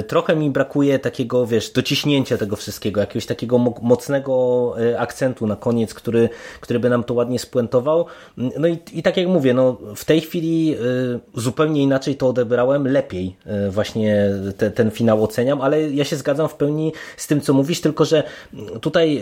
[0.08, 5.94] trochę mi brakuje takiego, wiesz, dociśnięcia tego wszystkiego, jakiegoś takiego mocnego e, akcentu na koniec,
[5.94, 6.30] który,
[6.62, 8.06] który by nam to ładnie spuentował.
[8.38, 10.78] No i, i tak jak mówię, no w tej chwili e,
[11.42, 16.50] zupełnie inaczej to odebrałem, lepiej e, właśnie te, ten finał oceniam, ale ja się zgadzam
[16.50, 18.24] w pełni z tym, co mówisz, tylko że
[18.82, 19.22] tutaj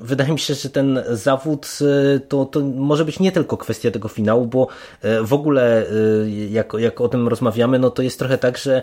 [0.00, 1.78] wydaje mi się, że ten zawód
[2.28, 4.68] to, to może być nie tylko kwestia tego finału, bo
[5.22, 5.86] w ogóle
[6.50, 8.82] jak, jak o tym rozmawiamy, no to jest trochę tak, że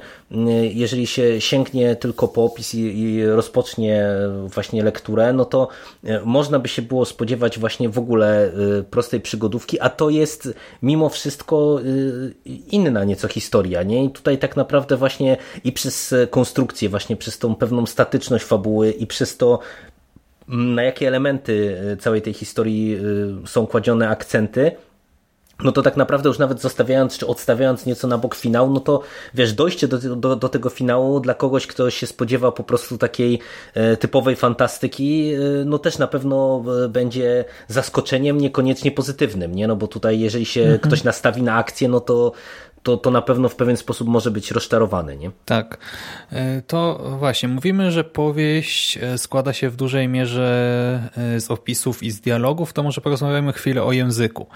[0.73, 4.05] jeżeli się sięgnie tylko po opis i, i rozpocznie
[4.47, 5.67] właśnie lekturę, no to
[6.03, 10.53] e, można by się było spodziewać właśnie w ogóle e, prostej przygodówki, a to jest
[10.81, 14.05] mimo wszystko e, inna nieco historia, nie?
[14.05, 19.07] I tutaj tak naprawdę właśnie i przez konstrukcję, właśnie przez tą pewną statyczność fabuły i
[19.07, 19.59] przez to
[20.47, 22.97] na jakie elementy całej tej historii
[23.45, 24.71] są kładzione akcenty,
[25.63, 29.01] no to tak naprawdę już nawet zostawiając czy odstawiając nieco na bok finał, no to
[29.33, 33.39] wiesz, dojście do, do, do tego finału dla kogoś, kto się spodziewa po prostu takiej
[33.73, 39.67] e, typowej fantastyki, e, no też na pewno e, będzie zaskoczeniem niekoniecznie pozytywnym, nie?
[39.67, 40.79] No bo tutaj jeżeli się mhm.
[40.79, 42.31] ktoś nastawi na akcję, no to
[42.83, 45.31] to, to na pewno w pewien sposób może być rozczarowany, nie?
[45.45, 45.77] Tak.
[46.31, 52.03] E, to właśnie, mówimy, że powieść e, składa się w dużej mierze e, z opisów
[52.03, 54.47] i z dialogów, to może porozmawiamy chwilę o języku.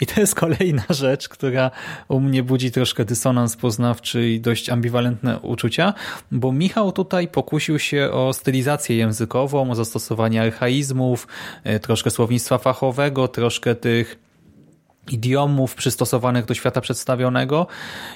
[0.00, 1.70] I to jest kolejna rzecz, która
[2.08, 5.94] u mnie budzi troszkę dysonans poznawczy i dość ambiwalentne uczucia,
[6.30, 11.26] bo Michał tutaj pokusił się o stylizację językową, o zastosowanie archaizmów,
[11.82, 14.18] troszkę słownictwa fachowego, troszkę tych
[15.10, 17.66] idiomów przystosowanych do świata przedstawionego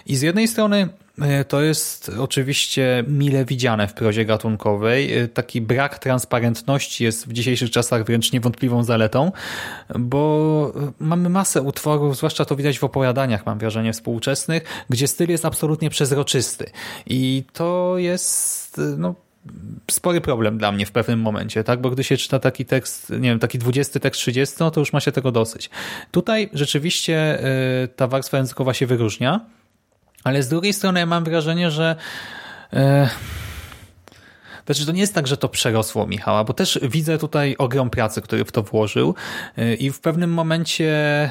[0.07, 0.88] i z jednej strony
[1.20, 5.18] e, to jest oczywiście mile widziane w prozie gatunkowej.
[5.18, 9.33] E, taki brak transparentności jest w dzisiejszych czasach wręcz niewątpliwą zaletą,
[9.99, 15.44] bo mamy masę utworów, zwłaszcza to widać w opowiadaniach, mam wrażenie, współczesnych, gdzie styl jest
[15.44, 16.70] absolutnie przezroczysty.
[17.07, 19.14] I to jest no,
[19.91, 21.81] spory problem dla mnie w pewnym momencie, tak?
[21.81, 24.93] Bo gdy się czyta taki tekst, nie wiem, taki 20 tekst 30, no to już
[24.93, 25.71] ma się tego dosyć.
[26.11, 27.45] Tutaj rzeczywiście
[27.85, 29.41] y, ta warstwa językowa się wyróżnia,
[30.25, 31.97] ale z drugiej strony ja mam wrażenie, że
[32.73, 32.77] y,
[34.67, 38.23] znaczy, to nie jest tak, że to przerosło Michała, bo też widzę tutaj ogrom pracy,
[38.23, 39.15] który w to włożył
[39.59, 41.31] y, i w pewnym momencie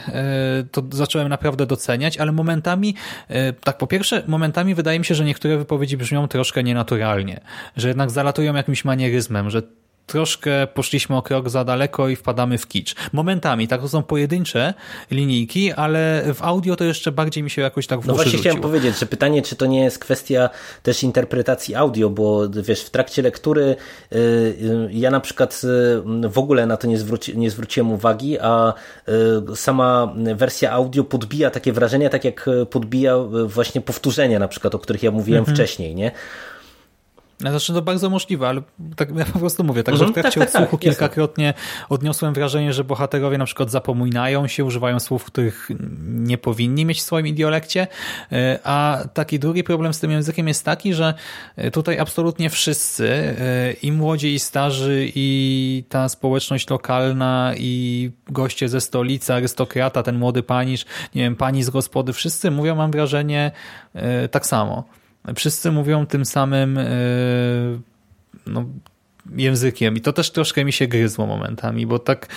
[0.62, 2.95] y, to zacząłem naprawdę doceniać, ale momentami,
[3.32, 7.41] y, tak po pierwsze, momentami wydaje mi się, że niektóre wypowiedzi brzmią troszkę nienaturalnie,
[7.78, 9.62] że jednak zalatują jakimś manieryzmem, że
[10.05, 12.95] troszkę poszliśmy o krok za daleko i wpadamy w kicz.
[13.13, 14.73] Momentami, tak, to są pojedyncze
[15.11, 18.41] linijki, ale w audio to jeszcze bardziej mi się jakoś tak w No właśnie rzuciło.
[18.41, 20.49] chciałem powiedzieć, że pytanie, czy to nie jest kwestia
[20.83, 23.75] też interpretacji audio, bo wiesz, w trakcie lektury
[24.11, 28.39] y, y, ja na przykład y, w ogóle na to nie, zwróci, nie zwróciłem uwagi,
[28.39, 28.73] a
[29.55, 35.03] sama wersja audio podbija takie wrażenia, tak jak podbija właśnie powtórzenia na przykład, o których
[35.03, 35.55] ja mówiłem mhm.
[35.55, 36.11] wcześniej, nie?
[37.39, 38.62] Znaczy, to bardzo możliwe, ale
[38.95, 41.54] tak ja po prostu mówię, także mhm, w trakcie tak, tak, odsłuchu tak, kilkakrotnie
[41.89, 45.69] odniosłem wrażenie, że bohaterowie na przykład zapominają się, używają słów, których
[46.06, 47.88] nie powinni mieć w swoim idiolekcie,
[48.32, 51.13] e, a taki drugi problem z tym językiem jest taki, że
[51.56, 58.69] e, tutaj absolutnie wszyscy, e, i młodzi, i starzy, i ta społeczność lokalna, i goście
[58.69, 63.52] ze stolicy, arystokrata, ten młody panisz, nie wiem, pani z gospody, wszyscy mówią, mam wrażenie,
[64.32, 64.84] tak samo
[65.35, 66.85] wszyscy mówią tym samym e,
[68.47, 68.65] no,
[69.35, 72.27] językiem i to też troszkę mi się gryzło momentami, bo tak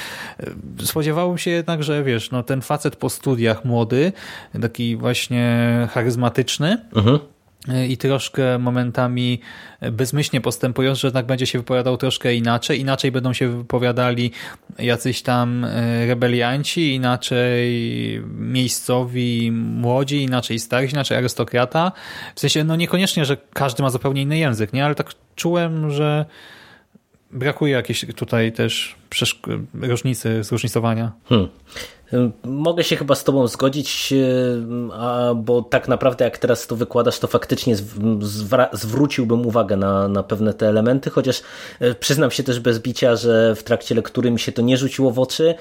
[0.81, 4.13] e, spodziewałem się jednak, że wiesz, no ten facet po studiach młody,
[4.61, 7.19] taki właśnie charyzmatyczny, mhm.
[7.89, 9.41] I troszkę momentami
[9.93, 12.81] bezmyślnie postępując, że jednak będzie się wypowiadał troszkę inaczej.
[12.81, 14.31] Inaczej będą się wypowiadali
[14.79, 17.71] jacyś tam e, rebelianci, inaczej
[18.39, 21.93] miejscowi młodzi, inaczej starsi, inaczej arystokrata.
[22.35, 24.85] W sensie, no niekoniecznie, że każdy ma zupełnie inny język, nie?
[24.85, 26.27] Ale tak czułem, że
[27.31, 28.97] brakuje jakiejś tutaj też
[29.75, 31.13] różnicy, zróżnicowania.
[31.29, 31.49] Hmm.
[32.45, 34.15] Mogę się chyba z Tobą zgodzić,
[35.37, 37.77] bo tak naprawdę jak teraz to wykładasz, to faktycznie
[38.73, 41.43] zwróciłbym uwagę na, na pewne te elementy, chociaż
[41.81, 45.11] e, przyznam się też bez bicia, że w trakcie lektury mi się to nie rzuciło
[45.11, 45.55] w oczy,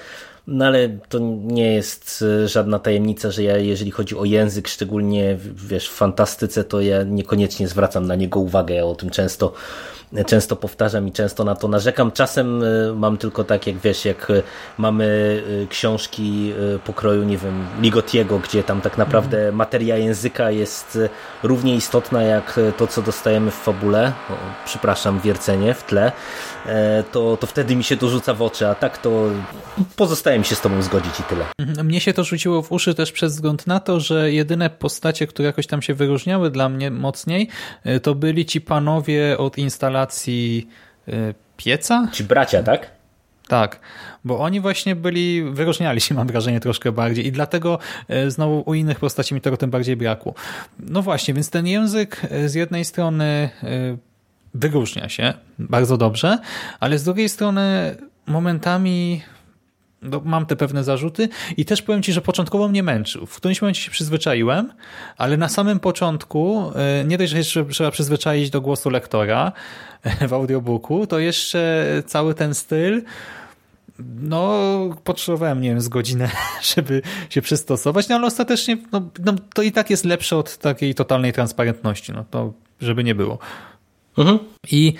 [0.46, 5.38] no ale to nie jest e, żadna tajemnica, że ja jeżeli chodzi o język, szczególnie
[5.54, 9.52] wiesz, w fantastyce, to ja niekoniecznie zwracam na niego uwagę, ja o tym często
[10.26, 12.12] często powtarzam i często na to narzekam.
[12.12, 14.42] Czasem e, mam tylko tak, jak wiesz, jak e,
[14.78, 16.52] mamy e, książki
[16.84, 19.54] pokroju, nie wiem, Ligotiego, gdzie tam tak naprawdę mhm.
[19.54, 20.98] materia języka jest
[21.42, 24.12] równie istotna jak to, co dostajemy w fabule.
[24.30, 24.32] O,
[24.64, 26.12] przepraszam, wiercenie w tle.
[27.12, 29.30] To, to wtedy mi się to rzuca w oczy, a tak to
[29.96, 31.44] pozostaje mi się z tobą zgodzić i tyle.
[31.58, 31.86] Mhm.
[31.86, 35.46] Mnie się to rzuciło w uszy też przez wzgląd na to, że jedyne postacie, które
[35.46, 37.48] jakoś tam się wyróżniały dla mnie mocniej,
[38.02, 40.68] to byli ci panowie od instalacji instalacji
[41.08, 42.08] y, pieca?
[42.12, 42.90] Ci bracia, tak?
[43.48, 43.80] Tak,
[44.24, 47.78] bo oni właśnie byli, wyróżniali się mam wrażenie troszkę bardziej i dlatego
[48.10, 50.34] y, znowu u innych postaci mi tego tym bardziej brakło.
[50.78, 53.50] No właśnie, więc ten język y, z jednej strony
[54.54, 56.38] wyróżnia się bardzo dobrze,
[56.80, 59.22] ale z drugiej strony momentami
[60.02, 63.26] no, mam te pewne zarzuty i też powiem Ci, że początkowo mnie męczył.
[63.26, 64.72] W którymś momencie się przyzwyczaiłem,
[65.16, 69.52] ale na samym początku e, nie dość, że jeszcze trzeba przyzwyczaić do głosu lektora
[70.02, 73.02] e, w audiobooku, to jeszcze cały ten styl
[74.20, 74.58] no,
[75.04, 76.30] potrzebowałem, nie wiem, z godzinę,
[76.74, 80.94] żeby się przystosować, no ale ostatecznie no, no, to i tak jest lepsze od takiej
[80.94, 83.38] totalnej transparentności, no to żeby nie było.
[84.18, 84.38] Mhm.
[84.70, 84.94] I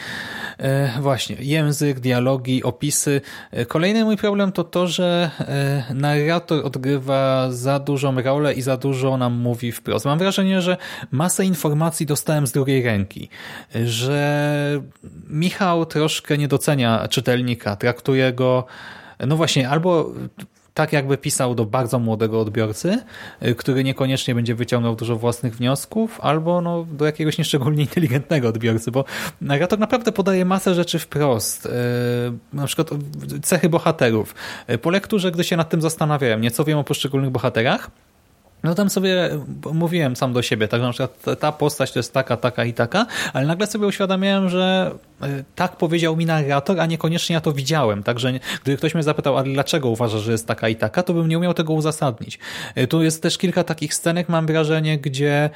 [0.59, 3.21] e, właśnie, język, dialogi, opisy.
[3.51, 8.77] E, kolejny mój problem to to, że e, narrator odgrywa za dużą rolę i za
[8.77, 10.05] dużo nam mówi wprost.
[10.05, 10.77] Mam wrażenie, że
[11.11, 13.29] masę informacji dostałem z drugiej ręki,
[13.85, 14.49] że
[15.29, 18.67] Michał troszkę nie docenia czytelnika, traktuje go
[19.27, 20.13] no właśnie, albo
[20.79, 22.99] tak jakby pisał do bardzo młodego odbiorcy,
[23.43, 28.91] y, który niekoniecznie będzie wyciągał dużo własnych wniosków, albo no, do jakiegoś nieszczególnie inteligentnego odbiorcy,
[28.91, 29.05] bo
[29.41, 31.67] narrator naprawdę podaje masę rzeczy wprost.
[31.67, 31.71] Y,
[32.53, 32.91] na przykład
[33.43, 34.35] cechy bohaterów.
[34.71, 37.91] Y, po lekturze, gdy się nad tym zastanawiałem, nieco wiem o poszczególnych bohaterach,
[38.63, 39.31] no tam sobie
[39.73, 43.07] mówiłem sam do siebie, tak na przykład ta postać to jest taka, taka i taka,
[43.33, 44.91] ale nagle sobie uświadamiałem, że
[45.23, 48.03] e, tak powiedział mi narrator, a niekoniecznie ja to widziałem.
[48.03, 51.39] Także gdyby ktoś mnie zapytał, dlaczego uważasz, że jest taka i taka, to bym nie
[51.39, 52.39] umiał tego uzasadnić.
[52.75, 55.51] E, tu jest też kilka takich scenek, mam wrażenie, gdzie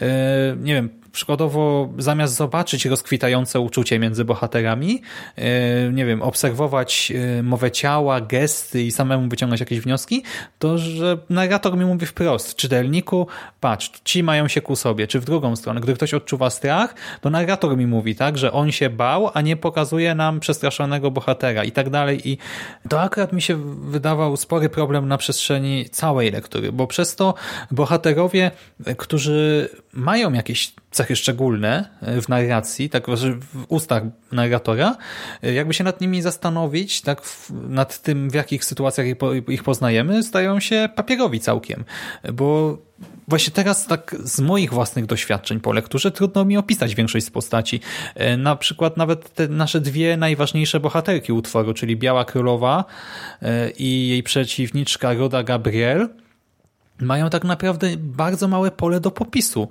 [0.00, 5.02] e, nie wiem, przykładowo zamiast zobaczyć rozkwitające uczucie między bohaterami,
[5.36, 10.22] e, nie wiem, obserwować e, mowę ciała, gesty i samemu wyciągać jakieś wnioski,
[10.58, 13.26] to że narrator mi mówi wprost, czytelniku,
[13.60, 15.80] patrz, ci mają się ku sobie, czy w drugą stronę.
[15.80, 19.56] Gdy ktoś odczuwa strach, to narrator mi mówi, tak, że on się bał, a nie
[19.56, 22.28] pokazuje nam przestraszonego bohatera i tak dalej.
[22.28, 22.38] I
[22.88, 23.56] to akurat mi się
[23.90, 27.34] wydawał spory problem na przestrzeni całej lektury, bo przez to
[27.70, 28.50] bohaterowie,
[28.96, 34.96] którzy mają jakieś cechy szczególne e, w narracji, tak w ustach narratora,
[35.42, 39.06] e, jakby się nad nimi zastanowić, tak nad tym, w jakich sytuacjach
[39.48, 41.84] ich poznajemy, stają się papierowi całkiem,
[42.32, 42.78] bo
[43.28, 47.80] Właśnie teraz tak z moich własnych doświadczeń po lekturze trudno mi opisać większość z postaci.
[48.14, 52.84] E, na przykład nawet te nasze dwie najważniejsze bohaterki utworu, czyli Biała Królowa
[53.78, 56.08] i jej przeciwniczka Roda Gabriel,
[57.00, 59.68] mają tak naprawdę bardzo małe pole do popisu,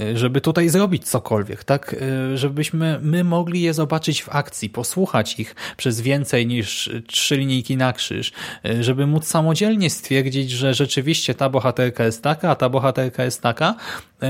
[0.00, 1.96] e, żeby tutaj zrobić cokolwiek, tak?
[2.00, 7.76] E, żebyśmy my mogli je zobaczyć w akcji, posłuchać ich przez więcej niż trzy linijki
[7.76, 8.32] na krzyż,
[8.80, 13.74] żeby móc samodzielnie stwierdzić, że rzeczywiście ta bohaterka jest taka, a ta bohaterka jest taka,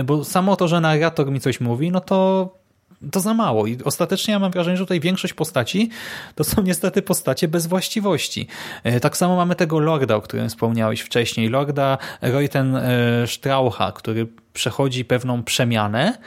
[0.05, 2.60] bo samo to, że narrator mi coś mówi, no to
[3.13, 5.91] to za mało i ostatecznie ja mam wrażenie, że tutaj większość postaci
[6.35, 8.47] to są niestety postacie bez właściwości.
[8.85, 14.27] E, tak samo mamy tego Lorda, o którym wspomniałeś wcześniej, Lorda Reuten e, Straucha, który
[14.53, 16.19] przechodzi pewną przemianę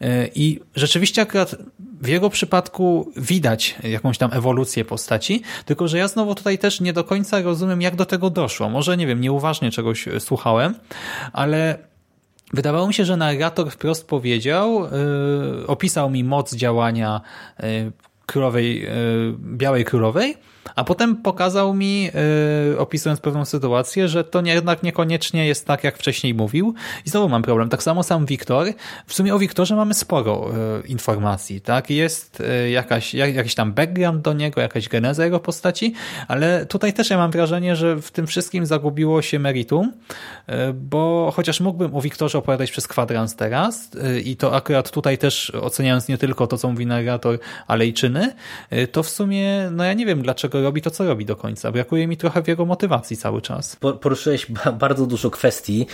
[0.00, 1.56] e, i rzeczywiście akurat
[2.00, 6.92] w jego przypadku widać jakąś tam ewolucję postaci, tylko że ja znowu tutaj też nie
[6.92, 8.68] do końca rozumiem, jak do tego doszło.
[8.68, 10.74] Może, nie wiem, nieuważnie czegoś słuchałem,
[11.32, 11.78] ale
[12.52, 17.20] Wydawało mi się, że narrator wprost powiedział, yy, opisał mi moc działania
[17.62, 17.92] yy,
[18.26, 18.88] królowej, yy,
[19.38, 20.36] białej królowej
[20.76, 25.84] a potem pokazał mi, yy, opisując pewną sytuację, że to nie, jednak niekoniecznie jest tak,
[25.84, 26.74] jak wcześniej mówił
[27.06, 27.68] i znowu mam problem.
[27.68, 28.66] Tak samo sam Wiktor.
[29.06, 30.50] W sumie o Wiktorze mamy sporo
[30.82, 31.60] yy, informacji.
[31.60, 35.94] tak Jest yy, jakaś, jak, jakiś tam background do niego, jakaś geneza jego postaci,
[36.28, 39.92] ale tutaj też ja mam wrażenie, że w tym wszystkim zagubiło się meritum,
[40.74, 43.90] bo chociaż mógłbym o Wiktorze opowiadać przez kwadrans teraz
[44.24, 48.34] i to akurat tutaj też oceniając nie tylko to, co mówi narrator, ale i czyny,
[48.92, 51.72] to w sumie, no ja nie wiem, dlaczego robi to, co robi do końca.
[51.72, 53.76] Brakuje mi trochę w jego motywacji cały czas.
[54.00, 54.46] Poruszyłeś
[54.78, 55.86] bardzo dużo kwestii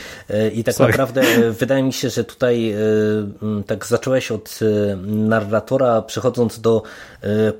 [0.54, 0.90] i tak Sorry.
[0.90, 2.74] naprawdę wydaje mi się, że tutaj
[3.66, 4.58] tak zacząłeś od
[5.06, 6.82] narratora, przechodząc do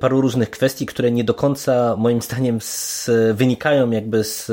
[0.01, 4.53] paru różnych kwestii, które nie do końca moim zdaniem z, wynikają jakby z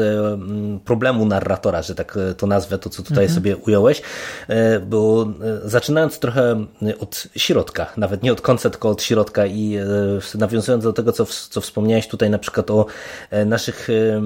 [0.86, 3.36] problemu narratora, że tak to nazwę, to co tutaj mhm.
[3.36, 4.02] sobie ująłeś,
[4.88, 5.28] bo
[5.64, 6.66] zaczynając trochę
[7.00, 9.78] od środka, nawet nie od końca, tylko od środka i
[10.36, 12.86] nawiązując do tego, co, co wspomniałeś tutaj na przykład o
[13.30, 14.22] e, naszych e,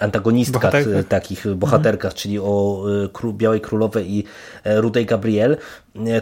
[0.00, 1.08] antagonistkach, bohaterkach.
[1.08, 2.22] takich bohaterkach, mhm.
[2.22, 2.84] czyli o
[3.24, 4.24] e, Białej Królowej i
[4.64, 5.56] Rudej Gabriel,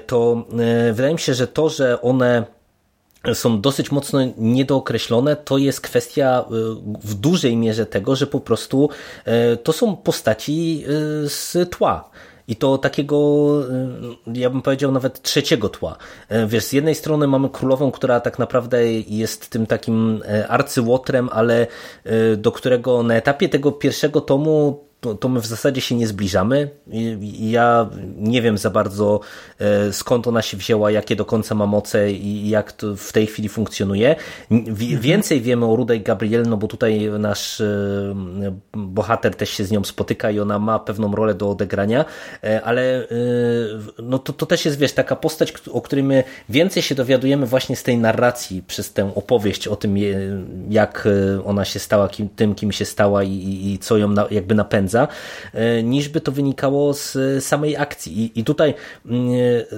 [0.06, 0.46] to
[0.92, 2.44] wydaje mi się, że to, że one
[3.34, 6.44] są dosyć mocno niedookreślone, to jest kwestia
[7.04, 8.90] w dużej mierze tego, że po prostu
[9.62, 10.84] to są postaci
[11.26, 12.10] z tła.
[12.48, 13.16] I to takiego,
[14.28, 15.96] y, ja bym powiedział, nawet trzeciego tła.
[16.32, 21.28] Y, wiesz, z jednej strony mamy królową, która tak naprawdę jest tym takim y, arcyłotrem,
[21.32, 21.66] ale
[22.36, 26.70] do którego na etapie tego pierwszego tomu to, to my w zasadzie się nie zbliżamy.
[27.40, 29.20] Ja nie wiem za bardzo
[29.58, 33.26] e, skąd ona się wzięła, jakie do końca ma moce i jak to w tej
[33.26, 34.16] chwili funkcjonuje.
[34.50, 34.76] Mhm.
[35.00, 38.14] Więcej wiemy o Rudej Gabriel, no bo tutaj nasz e,
[38.72, 42.04] bohater też się z nią spotyka i ona ma pewną rolę do odegrania,
[42.44, 43.08] e, ale
[44.02, 47.76] no to, to też jest, wiesz, taka postać, o której my więcej się dowiadujemy właśnie
[47.76, 49.96] z tej narracji, przez tę opowieść o tym,
[50.70, 51.08] jak
[51.44, 54.87] ona się stała kim, tym, kim się stała i, i co ją na, jakby napędza
[54.88, 55.08] napędza,
[55.54, 58.22] e, niż by to wynikało z samej akcji.
[58.22, 58.74] I, i tutaj
[59.06, 59.28] mm,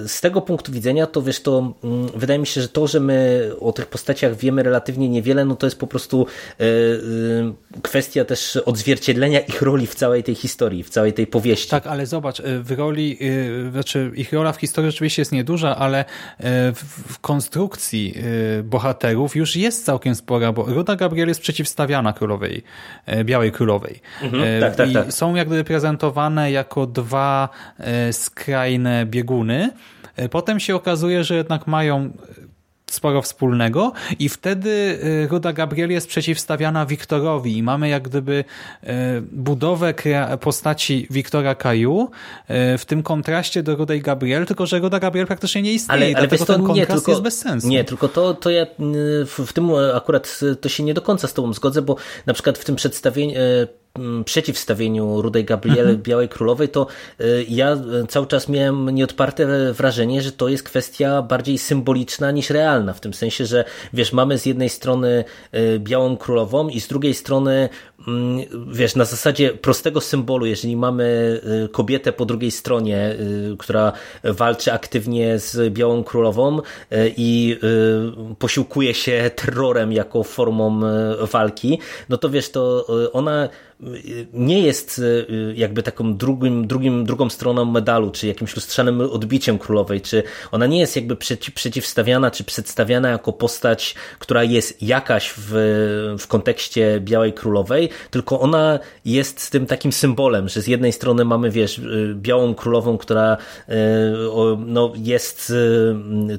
[0.07, 3.51] z tego punktu widzenia, to wiesz, to mm, wydaje mi się, że to, że my
[3.59, 6.27] o tych postaciach wiemy relatywnie niewiele, no to jest po prostu
[6.59, 6.67] e, e,
[7.81, 11.69] kwestia też odzwierciedlenia ich roli w całej tej historii, w całej tej powieści.
[11.69, 13.17] Tak, ale zobacz, w roli,
[13.71, 16.05] znaczy ich rola w historii rzeczywiście jest nieduża, ale
[16.75, 18.15] w konstrukcji
[18.63, 22.63] bohaterów już jest całkiem spora, bo Ruda Gabriel jest przeciwstawiana królowej,
[23.23, 24.01] Białej Królowej.
[24.21, 25.13] Mhm, tak, tak, tak tak.
[25.13, 27.49] są jakby prezentowane jako dwa
[27.79, 29.69] e, skrajne bieguny.
[30.15, 32.11] E, potem się okazuje, że jednak mają
[32.91, 38.43] sporo wspólnego i wtedy e, Ruda Gabriel jest przeciwstawiana Wiktorowi i mamy jak gdyby
[39.31, 39.93] budowę
[40.39, 42.09] postaci Wiktora Kaju
[42.77, 46.27] w tym kontraście do Rudej Gabriel, tylko że Ruda Gabriel praktycznie nie istnieje ale, ale
[46.27, 47.67] dlatego to, ten kontrast nie, tylko, jest bez sensu.
[47.67, 48.65] Nie, tylko to, to ja
[49.25, 51.95] w tym akurat to się nie do końca z tobą zgodzę, bo
[52.25, 53.33] na przykład w tym przedstawieniu
[54.25, 56.03] przeciwstawieniu Rudej Gabriel mhm.
[56.03, 56.87] Białej Królowej, to
[57.21, 57.77] y, ja
[58.09, 63.13] cały czas miałem nieodparte wrażenie, że to jest kwestia bardziej symboliczna niż realna, w tym
[63.13, 65.23] sensie, że wiesz, mamy z jednej strony
[65.55, 67.69] y, Białą Królową i z drugiej strony
[68.07, 68.39] mm,
[68.71, 71.03] wiesz, na zasadzie prostego symbolu, jeżeli mamy
[71.65, 73.15] y, kobietę po drugiej stronie,
[73.59, 73.91] która
[74.23, 76.61] walczy aktywnie z Białą Królową
[77.17, 77.59] i
[78.39, 80.81] posiłkuje się terrorem jako formą
[81.31, 81.79] walki,
[82.09, 83.49] no to wiesz, to ona
[84.33, 90.01] nie jest y, jakby taką drugim, drugim, drugą stroną medalu, czy jakimś lustrzanym odbiciem królowej,
[90.01, 95.51] czy ona nie jest jakby przeciw, przeciwstawiana, czy przedstawiana jako postać, która jest jakaś w,
[96.19, 101.51] w kontekście Białej Królowej, tylko ona jest tym takim symbolem, że z jednej strony mamy,
[101.51, 103.37] wiesz, y, Białą Królową, która
[103.69, 103.73] y,
[104.65, 105.53] no, jest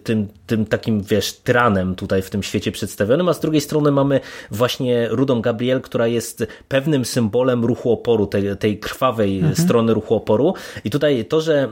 [0.05, 4.21] tym, tym takim, wiesz, tyranem tutaj w tym świecie przedstawionym, a z drugiej strony mamy
[4.51, 9.57] właśnie Rudą Gabriel, która jest pewnym symbolem symbolem ruchu oporu, tej, tej krwawej mhm.
[9.57, 10.55] strony ruchu oporu.
[10.85, 11.69] I tutaj to, że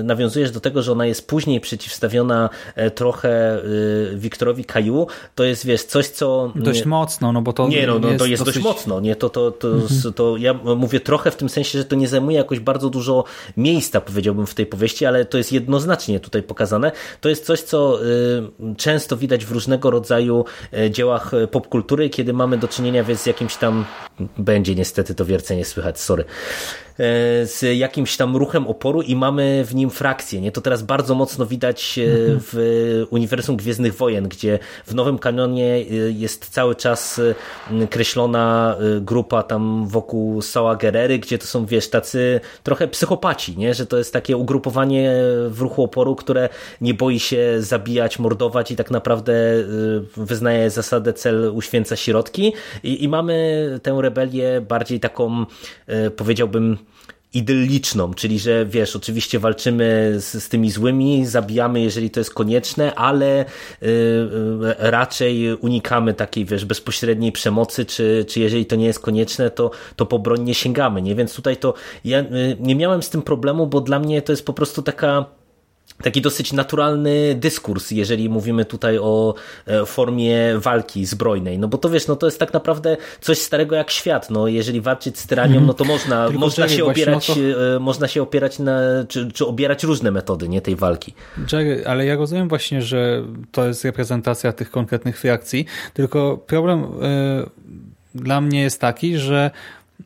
[0.00, 3.60] e, nawiązujesz do tego, że ona jest później przeciwstawiona e, trochę e,
[4.14, 6.52] Wiktorowi Kaju, to jest, wiesz, coś, co...
[6.54, 8.54] Dość mocno, no bo to Nie, no, no to jest dosyć...
[8.54, 9.16] dość mocno, nie?
[9.16, 10.12] To, to, to, mhm.
[10.14, 13.24] to ja mówię trochę w tym sensie, że to nie zajmuje jakoś bardzo dużo
[13.56, 16.92] miejsca, powiedziałbym, w tej powieści, ale to jest jednoznacznie tutaj pokazane.
[17.20, 17.98] To jest coś, co
[18.76, 20.44] często widać w różnego rodzaju
[20.90, 23.84] dziełach popkultury, kiedy mamy do czynienia z jakimś tam
[24.38, 26.24] będzie będzie niestety to wiercenie słychać, sorry.
[26.98, 30.40] E, z jakimś tam ruchem oporu i mamy w nim frakcję.
[30.40, 30.52] Nie?
[30.52, 32.40] To teraz bardzo mocno widać e, mhm.
[32.42, 37.20] w uniwersum Gwiezdnych Wojen, gdzie w nowym kanonie e, jest cały czas
[37.90, 43.74] kreślona grupa tam wokół Sała Gerery, gdzie to są, wiesz, tacy trochę psychopaci, nie?
[43.74, 45.12] że to jest takie ugrupowanie
[45.48, 46.48] w ruchu oporu, które
[46.80, 49.34] nie boi się zabijać, mordować i tak naprawdę
[50.16, 55.46] wyznaje zasadę cel uświęca środki i, i mamy tę rebelię bardziej taką,
[56.16, 56.78] powiedziałbym,
[57.34, 62.94] idylliczną, czyli że wiesz, oczywiście walczymy z, z tymi złymi, zabijamy, jeżeli to jest konieczne,
[62.94, 63.46] ale y,
[63.86, 64.28] y,
[64.78, 70.06] raczej unikamy takiej, wiesz, bezpośredniej przemocy, czy, czy jeżeli to nie jest konieczne, to, to
[70.06, 71.14] po broń nie sięgamy, nie?
[71.14, 71.74] Więc tutaj to
[72.04, 75.24] ja y, nie miałem z tym problemu, bo dla mnie to jest po prostu taka
[76.02, 79.34] taki dosyć naturalny dyskurs, jeżeli mówimy tutaj o
[79.66, 81.58] e, formie walki zbrojnej.
[81.58, 84.30] No bo to wiesz, no to jest tak naprawdę coś starego jak świat.
[84.30, 87.80] No jeżeli walczyć z tyranią, no to można, można się opierać, no to...
[87.80, 91.14] można się opierać na, czy, czy obierać różne metody, nie tej walki.
[91.52, 97.48] Jerry, ale ja rozumiem właśnie, że to jest reprezentacja tych konkretnych frakcji, tylko problem y,
[98.14, 99.50] dla mnie jest taki, że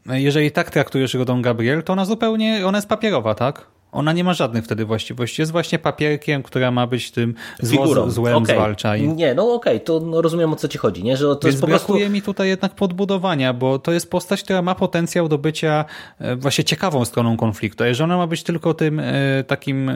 [0.07, 3.72] jeżeli tak traktujesz Rodą Gabriel, to ona zupełnie, ona jest papierowa, tak?
[3.93, 5.43] Ona nie ma żadnych wtedy właściwości.
[5.43, 8.57] Jest właśnie papierkiem, która ma być tym zło, złem okay.
[8.57, 8.97] zwalcza.
[8.97, 9.09] I...
[9.09, 9.87] Nie, no okej, okay.
[9.87, 11.05] to no rozumiem o co ci chodzi.
[11.05, 11.17] Nie?
[11.17, 12.13] Że to Więc jest po brakuje prostu...
[12.13, 15.85] mi tutaj jednak podbudowania, bo to jest postać, która ma potencjał do bycia
[16.19, 17.85] e, właśnie ciekawą stroną konfliktu.
[17.85, 19.95] A jeżeli ona ma być tylko tym e, takim e,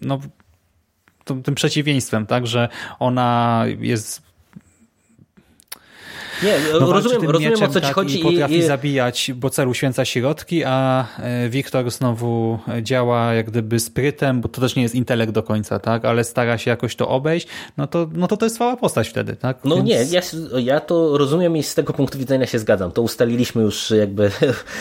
[0.00, 0.18] no,
[1.24, 4.27] tym przeciwieństwem, tak, że ona jest
[6.42, 8.20] nie, no rozumiem, rozumiem mieczem, o co ci tak, chodzi.
[8.20, 8.62] I potrafi i...
[8.62, 14.60] zabijać, bo celu święca środki, a e, Wiktor znowu działa jak gdyby sprytem, bo to
[14.60, 16.04] też nie jest intelekt do końca, tak?
[16.04, 19.36] ale stara się jakoś to obejść, no to, no to to jest cała postać wtedy.
[19.36, 19.58] tak?
[19.64, 19.88] No Więc...
[19.88, 20.20] nie, ja,
[20.58, 22.92] ja to rozumiem i z tego punktu widzenia się zgadzam.
[22.92, 24.30] To ustaliliśmy już jakby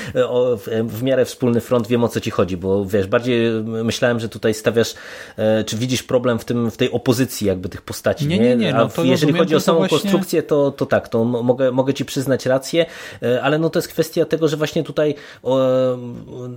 [0.98, 4.54] w miarę wspólny front, wiem o co ci chodzi, bo wiesz, bardziej myślałem, że tutaj
[4.54, 4.94] stawiasz,
[5.38, 8.28] e, czy widzisz problem w, tym, w tej opozycji jakby tych postaci.
[8.28, 8.74] Nie, nie, nie.
[8.74, 9.98] No, a jeżeli chodzi o samą właśnie...
[9.98, 12.86] konstrukcję, to, to tak, to mogę, mogę ci przyznać rację,
[13.24, 15.60] e, ale no to jest kwestia tego, że właśnie tutaj o,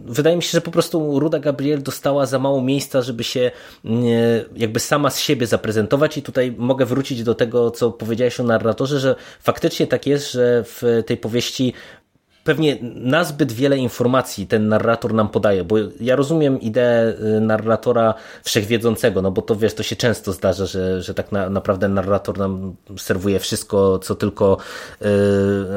[0.05, 3.51] wydaje mi się, że po prostu Ruda Gabriel dostała za mało miejsca, żeby się
[4.57, 6.17] jakby sama z siebie zaprezentować.
[6.17, 10.65] I tutaj mogę wrócić do tego, co powiedziałeś o narratorze, że faktycznie tak jest, że
[10.65, 11.75] w tej powieści
[12.45, 19.23] pewnie nazbyt wiele informacji ten narrator nam podaje, bo ja rozumiem ideę y, narratora wszechwiedzącego,
[19.23, 22.75] no bo to wiesz, to się często zdarza, że, że tak na, naprawdę narrator nam
[22.99, 24.57] serwuje wszystko, co tylko
[25.03, 25.07] y,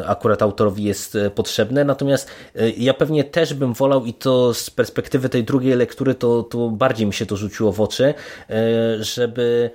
[0.07, 4.70] akurat autorowi jest y, potrzebne, natomiast y, ja pewnie też bym wolał i to z
[4.70, 8.14] perspektywy tej drugiej lektury to, to bardziej mi się to rzuciło w oczy,
[8.49, 9.72] y, żeby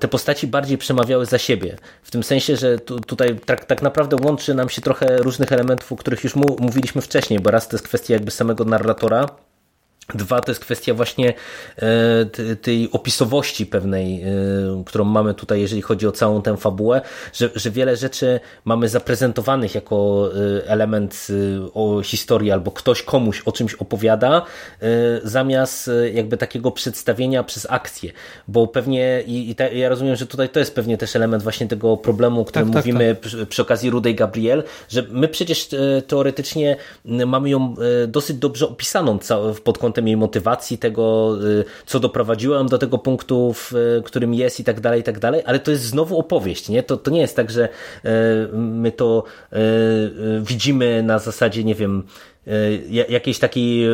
[0.00, 1.76] te postaci bardziej przemawiały za siebie.
[2.02, 5.92] W tym sensie, że tu, tutaj tak, tak naprawdę łączy nam się trochę różnych elementów,
[5.92, 9.26] o których już mu, mówiliśmy wcześniej, bo raz to jest kwestia jakby samego narratora,
[10.14, 11.34] Dwa, to jest kwestia właśnie
[11.76, 14.26] e, tej opisowości pewnej, e,
[14.86, 17.00] którą mamy tutaj, jeżeli chodzi o całą tę fabułę,
[17.32, 20.28] że, że wiele rzeczy mamy zaprezentowanych jako
[20.64, 21.28] e, element
[21.74, 24.42] o historii, albo ktoś komuś o czymś opowiada,
[25.22, 28.12] zamiast jakby takiego przedstawienia przez akcję.
[28.48, 31.68] Bo pewnie, i, i ta, ja rozumiem, że tutaj to jest pewnie też element właśnie
[31.68, 33.30] tego problemu, o którym tak, tak mówimy tak, tak.
[33.30, 35.68] Przy, przy okazji Rudej Gabriel, że my przecież
[36.06, 37.74] teoretycznie mamy ją
[38.08, 39.18] dosyć dobrze opisaną
[39.64, 43.72] pod kątem kątem jej motywacji, tego, y, co doprowadziło ją do tego punktu, w
[44.04, 46.82] którym jest i tak dalej, i tak dalej, ale to jest znowu opowieść, nie?
[46.82, 48.08] To, to nie jest tak, że y,
[48.52, 49.56] my to y,
[50.42, 52.02] widzimy na zasadzie, nie wiem,
[53.08, 53.86] jakiejś takiej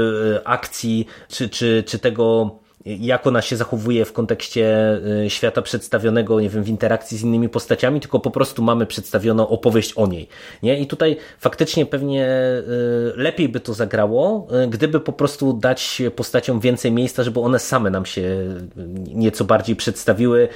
[0.45, 2.51] akcji, czy, czy, czy tego
[2.87, 7.49] jak ona się zachowuje w kontekście y, świata przedstawionego, nie wiem, w interakcji z innymi
[7.49, 10.29] postaciami, tylko po prostu mamy przedstawioną opowieść o niej.
[10.63, 10.81] Nie?
[10.81, 16.61] I tutaj faktycznie pewnie y, lepiej by to zagrało, y, gdyby po prostu dać postaciom
[16.61, 18.23] więcej miejsca, żeby one same nam się
[19.15, 20.49] nieco bardziej przedstawiły,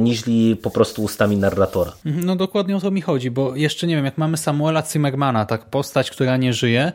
[0.00, 1.92] niżli po prostu ustami narratora.
[2.04, 5.64] No dokładnie o to mi chodzi, bo jeszcze nie wiem, jak mamy Samuela Zimmermana, tak,
[5.64, 6.92] postać, która nie żyje,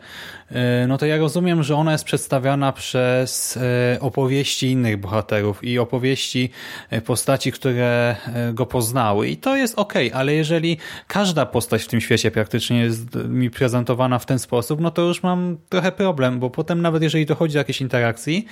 [0.88, 3.60] no to ja rozumiem, że ona jest przedstawiana przez
[4.00, 6.50] opowieści innych bohaterów i opowieści
[6.90, 9.28] e, postaci, które e, go poznały.
[9.28, 10.78] I to jest ok, ale jeżeli
[11.08, 15.24] każda postać w tym świecie praktycznie jest mi prezentowana w ten sposób, no to już
[15.24, 18.46] mam trochę problem, bo potem nawet jeżeli dochodzi do jakiejś interakcji,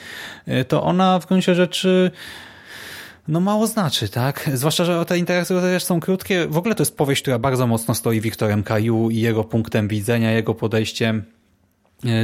[0.45, 2.11] e, to ona w gruncie rzeczy
[3.27, 4.49] no mało znaczy, tak?
[4.53, 6.47] Zwłaszcza, że te interakcje też są krótkie.
[6.47, 10.31] W ogóle to jest powieść, która bardzo mocno stoi Wiktorem Kaju i jego punktem widzenia,
[10.31, 11.23] jego podejściem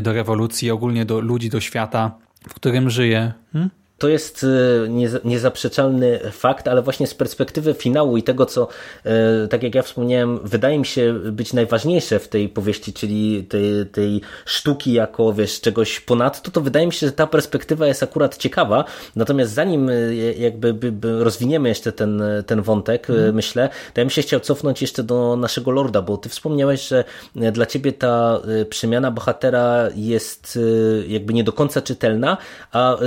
[0.01, 2.17] do rewolucji, ogólnie do ludzi, do świata,
[2.49, 3.33] w którym żyje.
[3.53, 3.69] Hmm?
[4.01, 4.89] To jest e,
[5.23, 8.67] niezaprzeczalny fakt, ale właśnie z perspektywy finału i tego, co,
[9.05, 13.85] e, tak jak ja wspomniałem, wydaje mi się być najważniejsze w tej powieści, czyli tej,
[13.85, 18.37] tej sztuki jako, wiesz, czegoś ponadto, to wydaje mi się, że ta perspektywa jest akurat
[18.37, 18.85] ciekawa.
[19.15, 19.93] Natomiast zanim e,
[20.33, 23.35] jakby rozwiniemy jeszcze ten, ten wątek, mm.
[23.35, 27.03] myślę, to ja bym się chciał cofnąć jeszcze do naszego Lorda, bo ty wspomniałeś, że
[27.35, 30.59] dla ciebie ta przemiana bohatera jest
[31.07, 32.37] jakby nie do końca czytelna,
[32.71, 32.97] a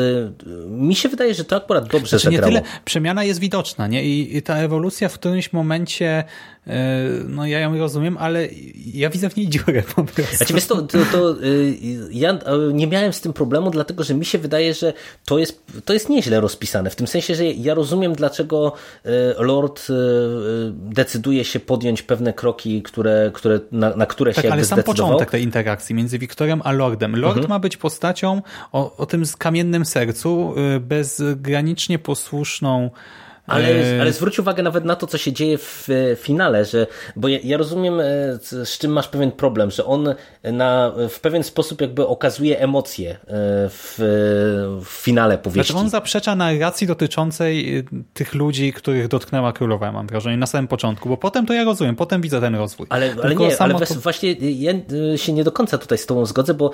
[0.85, 2.53] mi się wydaje, że to akurat dobrze znaczy, zagrało.
[2.53, 4.05] Nie tyle, przemiana jest widoczna nie?
[4.05, 6.25] I, I ta ewolucja w którymś momencie,
[6.67, 8.49] e, no ja ją rozumiem, ale
[8.95, 10.37] ja widzę w niej dziurę po prostu.
[10.37, 11.77] Znaczy, wiesz, to, to, to y,
[12.11, 12.39] ja
[12.73, 14.93] nie miałem z tym problemu, dlatego że mi się wydaje, że
[15.25, 16.91] to jest, to jest nieźle rozpisane.
[16.91, 18.73] W tym sensie, że ja rozumiem, dlaczego
[19.39, 19.87] Lord
[20.73, 25.31] decyduje się podjąć pewne kroki, które, które, na, na które tak, się ale sam początek
[25.31, 27.17] tej interakcji między Wiktorem a Lordem.
[27.17, 27.51] Lord mhm.
[27.51, 32.91] ma być postacią o, o tym kamiennym sercu, bezgranicznie posłuszną
[33.47, 36.87] ale, e, ale zwróć uwagę nawet na to, co się dzieje w finale, że,
[37.17, 38.05] bo ja, ja, rozumiem, e,
[38.65, 43.19] z czym masz pewien problem, że on na, w pewien sposób jakby okazuje emocje e,
[43.69, 43.95] w,
[44.85, 45.73] w finale powieści.
[45.73, 47.85] Znaczy on zaprzecza narracji dotyczącej
[48.15, 51.97] tych ludzi, których dotknęła królowa, mam wrażenie, na samym początku, bo potem to ja rozumiem,
[51.97, 52.87] potem widzę ten rozwój.
[52.91, 53.95] Ale, ale nie, ale to...
[53.95, 54.73] właśnie ja
[55.17, 56.71] się nie do końca tutaj z tobą zgodzę, bo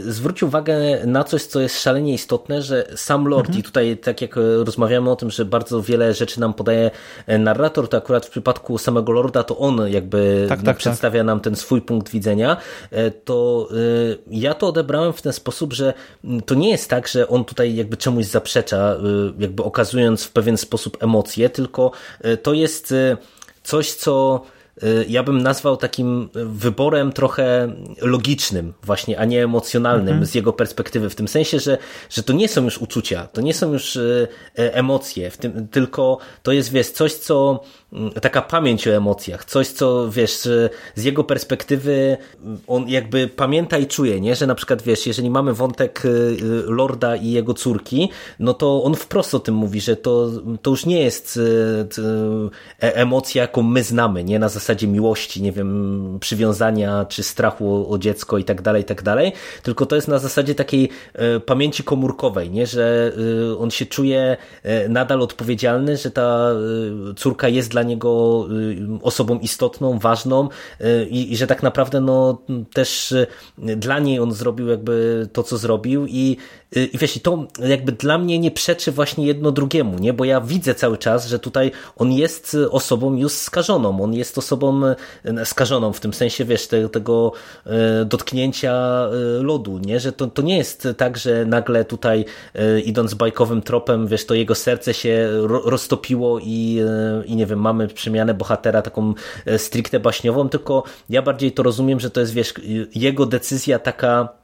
[0.00, 3.60] zwróć uwagę na coś, co jest szalenie istotne, że sam Lord mhm.
[3.60, 6.90] i tutaj tak jak rozmawiamy o tym, że bardzo wiele rzeczy nam podaje
[7.26, 11.26] e, narrator, to akurat w przypadku samego Lorda to on jakby tak, tak, przedstawia tak.
[11.26, 12.56] nam ten swój punkt widzenia,
[12.90, 13.74] e, to e,
[14.30, 15.94] ja to odebrałem w ten sposób, że
[16.46, 18.96] to nie jest tak, że on tutaj jakby czemuś zaprzecza,
[19.38, 21.90] jakby okazując w pewien sposób emocje, tylko
[22.42, 22.94] to jest
[23.62, 24.42] coś, co
[25.08, 27.72] ja bym nazwał takim wyborem trochę
[28.02, 30.26] logicznym właśnie, a nie emocjonalnym mhm.
[30.26, 31.78] z jego perspektywy, w tym sensie, że,
[32.10, 35.68] że to nie są już uczucia, to nie są już y, e, emocje, w tym,
[35.68, 37.62] tylko to jest, wiesz, coś, co
[38.22, 40.48] taka pamięć o emocjach, coś, co, wiesz,
[40.94, 42.16] z jego perspektywy
[42.66, 44.36] on jakby pamięta i czuje, nie?
[44.36, 46.36] że na przykład, wiesz, jeżeli mamy wątek y,
[46.66, 48.08] Lorda i jego córki,
[48.38, 50.30] no to on wprost o tym mówi, że to,
[50.62, 51.40] to już nie jest
[52.82, 54.38] e, emocja, jaką my znamy, nie?
[54.38, 59.02] Na zasadzie miłości, nie wiem, przywiązania czy strachu o, dziecko i tak dalej, i tak
[59.02, 59.32] dalej,
[59.62, 62.66] tylko to jest na zasadzie takiej e, pamięci komórkowej, nie?
[62.66, 63.12] że
[63.58, 66.50] on się czuje e, nadal odpowiedzialny, że ta
[67.16, 68.46] córka jest dla niego
[69.02, 70.48] osobą istotną, ważną
[71.10, 73.14] i, i że tak naprawdę no, też
[73.58, 76.36] dla niej on zrobił jakby to, co zrobił i
[76.76, 80.12] i wiesz, i to jakby dla mnie nie przeczy właśnie jedno drugiemu, nie?
[80.12, 84.80] Bo ja widzę cały czas, że tutaj on jest osobą już skażoną, on jest osobą
[85.24, 87.32] e, skażoną w tym sensie, wiesz, te, tego
[88.06, 89.08] dotknięcia
[89.40, 90.00] lodu, nie?
[90.00, 92.24] Że to, to nie jest tak, że nagle tutaj
[92.84, 95.28] idąc bajkowym tropem, wiesz, to jego serce się
[95.64, 96.80] roztopiło i,
[97.26, 99.14] i nie wiem, mamy przemianę bohatera taką
[99.56, 102.54] stricte baśniową, tylko ja bardziej to rozumiem, że to jest, wiesz,
[102.94, 104.37] jego decyzja taka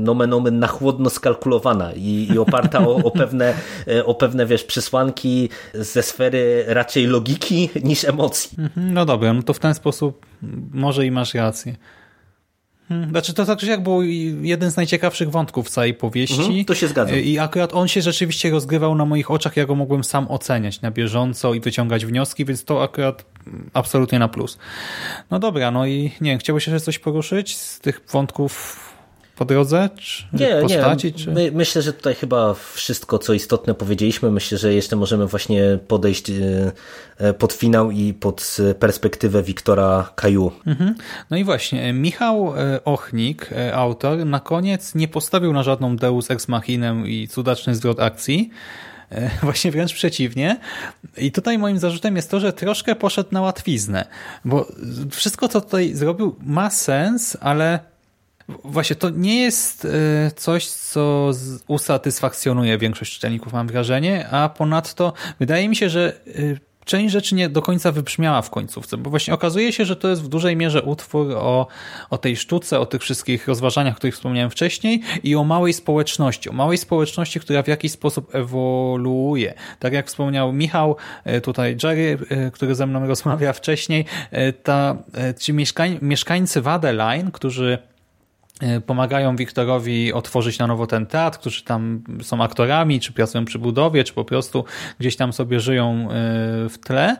[0.00, 3.54] nomen omen na chłodno skalkulowana i, i oparta o, o, pewne,
[3.88, 8.50] e, o pewne wiesz, przesłanki ze sfery raczej logiki niż emocji.
[8.58, 10.26] Mhm, no dobra, no to w ten sposób
[10.72, 11.76] może i masz rację.
[12.90, 14.02] Hmm, znaczy to tak jak był
[14.42, 16.40] jeden z najciekawszych wątków w całej powieści.
[16.40, 17.16] Mhm, to się zgadza.
[17.16, 20.90] I akurat on się rzeczywiście rozgrywał na moich oczach, ja go mogłem sam oceniać na
[20.90, 23.24] bieżąco i wyciągać wnioski, więc to akurat
[23.72, 24.58] absolutnie na plus.
[25.30, 28.89] No dobra, no i nie wiem, chciałbyś jeszcze coś poruszyć z tych wątków
[29.40, 29.88] po drodze?
[29.96, 31.12] Czy nie, postaci, nie.
[31.12, 31.30] Czy...
[31.30, 34.30] My, myślę, że tutaj chyba wszystko, co istotne powiedzieliśmy.
[34.30, 36.34] Myślę, że jeszcze możemy właśnie podejść e,
[37.18, 40.52] e, pod finał i pod perspektywę Wiktora Kaju.
[40.66, 40.94] Mhm.
[41.30, 46.48] No i właśnie, Michał e, Ochnik, autor, na koniec nie postawił na żadną Deus Ex
[46.48, 48.50] Machinę i cudaczny zwrot akcji,
[49.42, 50.58] Właśnie wręcz przeciwnie.
[51.16, 54.04] I tutaj moim zarzutem jest to, że troszkę poszedł na łatwiznę,
[54.44, 54.66] bo
[55.10, 57.89] wszystko, co tutaj zrobił, ma sens, ale
[58.64, 61.30] Właśnie, to nie jest e, coś, co
[61.66, 67.48] usatysfakcjonuje większość czytelników, mam wrażenie, a ponadto wydaje mi się, że e, część rzeczy nie
[67.48, 70.82] do końca wybrzmiała w końcówce, bo właśnie okazuje się, że to jest w dużej mierze
[70.82, 71.66] utwór o,
[72.10, 76.50] o tej sztuce, o tych wszystkich rozważaniach, o których wspomniałem wcześniej i o małej społeczności,
[76.50, 79.54] o małej społeczności, która w jakiś sposób ewoluuje.
[79.78, 82.18] Tak jak wspomniał Michał, e, tutaj Jerry,
[82.52, 84.04] który ze mną rozmawia wcześniej,
[84.62, 84.96] ta,
[85.38, 87.78] ci mieszkań, mieszkańcy Wadeline, którzy
[88.86, 94.04] pomagają Wiktorowi otworzyć na nowo ten teatr, którzy tam są aktorami, czy pracują przy budowie,
[94.04, 94.64] czy po prostu
[94.98, 96.06] gdzieś tam sobie żyją e,
[96.68, 97.16] w tle.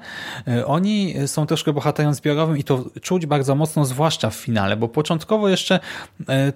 [0.49, 4.89] E, oni są troszkę bohaterem zbiorowym i to czuć bardzo mocno, zwłaszcza w finale, bo
[4.89, 5.81] początkowo jeszcze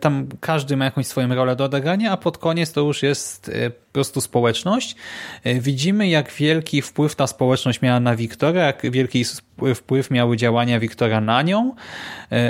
[0.00, 3.50] tam każdy ma jakąś swoją rolę do odegrania, a pod koniec to już jest
[3.94, 4.96] prostu społeczność.
[5.44, 9.24] Widzimy, jak wielki wpływ ta społeczność miała na Wiktora, jak wielki
[9.74, 11.74] wpływ miały działania Wiktora na nią,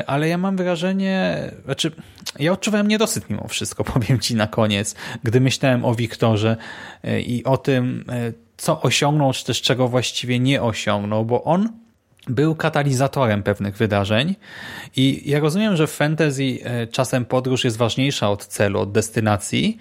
[0.06, 1.92] ale ja mam wrażenie, znaczy
[2.38, 6.56] ja odczuwałem niedosyt mimo wszystko, powiem Ci na koniec, gdy myślałem o Wiktorze
[7.02, 11.68] e, i o tym, e, co osiągnął, czy też czego właściwie nie osiągnął, bo on
[12.28, 14.34] był katalizatorem pewnych wydarzeń
[14.96, 19.78] i ja rozumiem, że w fantasy e, czasem podróż jest ważniejsza od celu, od destynacji,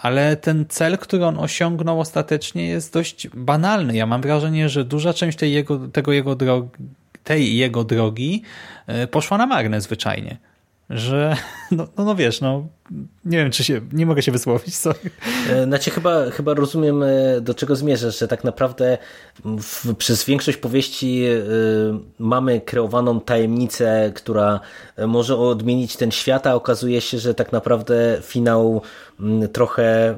[0.00, 3.96] ale ten cel, który on osiągnął ostatecznie jest dość banalny.
[3.96, 6.68] Ja mam wrażenie, że duża część tej jego, tego jego drogi
[7.24, 8.42] tej jego drogi
[8.86, 10.36] e, poszła na marne zwyczajnie.
[10.90, 11.36] Że,
[11.70, 12.66] no, no, no wiesz, no
[13.24, 14.98] nie wiem, czy się, nie mogę się wysłowić, sorry.
[15.50, 18.98] E, znaczy chyba, chyba rozumiem, e, do czego zmierzasz, że tak naprawdę
[19.44, 21.42] w, przez większość powieści y,
[22.18, 24.60] mamy kreowaną tajemnicę, która
[25.06, 28.82] może odmienić ten świat, a okazuje się, że tak naprawdę finał
[29.44, 30.16] y, trochę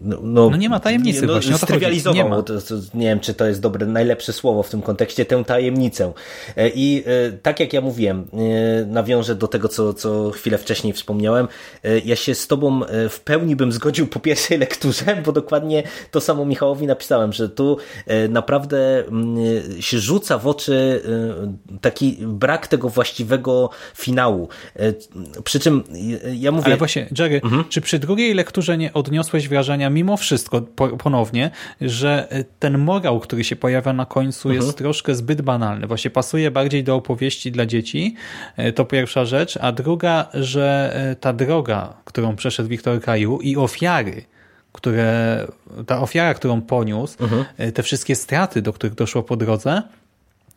[0.00, 1.58] no, no, no, nie ma tajemnicy no, właśnie.
[1.58, 5.24] Strywializował, nie, to, to, nie wiem, czy to jest dobre, najlepsze słowo w tym kontekście,
[5.24, 6.12] tę tajemnicę.
[6.56, 10.92] E, I e, tak jak ja mówiłem, e, nawiążę do tego, co, co chwilę wcześniej
[10.92, 11.48] wspomniałem,
[12.04, 12.80] ja się z tobą
[13.10, 17.76] w pełni bym zgodził po pierwszej lekturze, bo dokładnie to samo Michałowi napisałem, że tu
[18.28, 19.36] naprawdę mm,
[19.80, 21.02] się rzuca w oczy
[21.80, 24.48] taki brak tego właściwego finału.
[25.44, 25.82] Przy czym
[26.34, 26.66] ja mówię...
[26.66, 27.64] Ale właśnie, Jerry, mhm.
[27.68, 30.60] czy przy drugiej lekturze nie odniosłeś wrażenia mimo wszystko
[30.98, 32.28] ponownie, że
[32.58, 34.66] ten morał, który się pojawia na końcu mhm.
[34.66, 35.86] jest troszkę zbyt banalny.
[35.86, 38.14] Właśnie pasuje bardziej do opowieści dla dzieci,
[38.56, 43.56] e, to pierwsza rzecz, a druga, że e, ta droga, którą przeszedł Wiktor Kaju i
[43.56, 44.24] ofiary,
[44.72, 45.46] które,
[45.86, 47.44] ta ofiara, którą poniósł, mhm.
[47.58, 49.82] E, te wszystkie straty, do których doszło po drodze,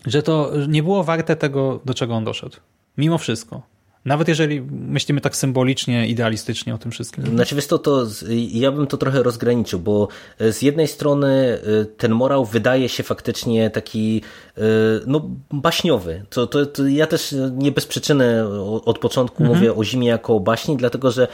[0.06, 2.58] że to nie było warte tego, do czego on doszedł.
[2.98, 3.77] Mimo wszystko.
[4.08, 7.26] Nawet jeżeli myślimy tak symbolicznie, idealistycznie o tym wszystkim.
[7.26, 8.06] Znaczy wiesz to, to
[8.52, 10.08] ja bym to trochę rozgraniczył, bo
[10.40, 14.22] e, z jednej strony e, ten morał wydaje się faktycznie taki
[14.58, 14.62] e,
[15.08, 16.26] no, baśniowy.
[16.30, 18.48] To, to, to ja też nie bez przyczyny
[18.86, 19.60] od początku mhm.
[19.60, 21.28] mówię o zimie jako o baśni, dlatego że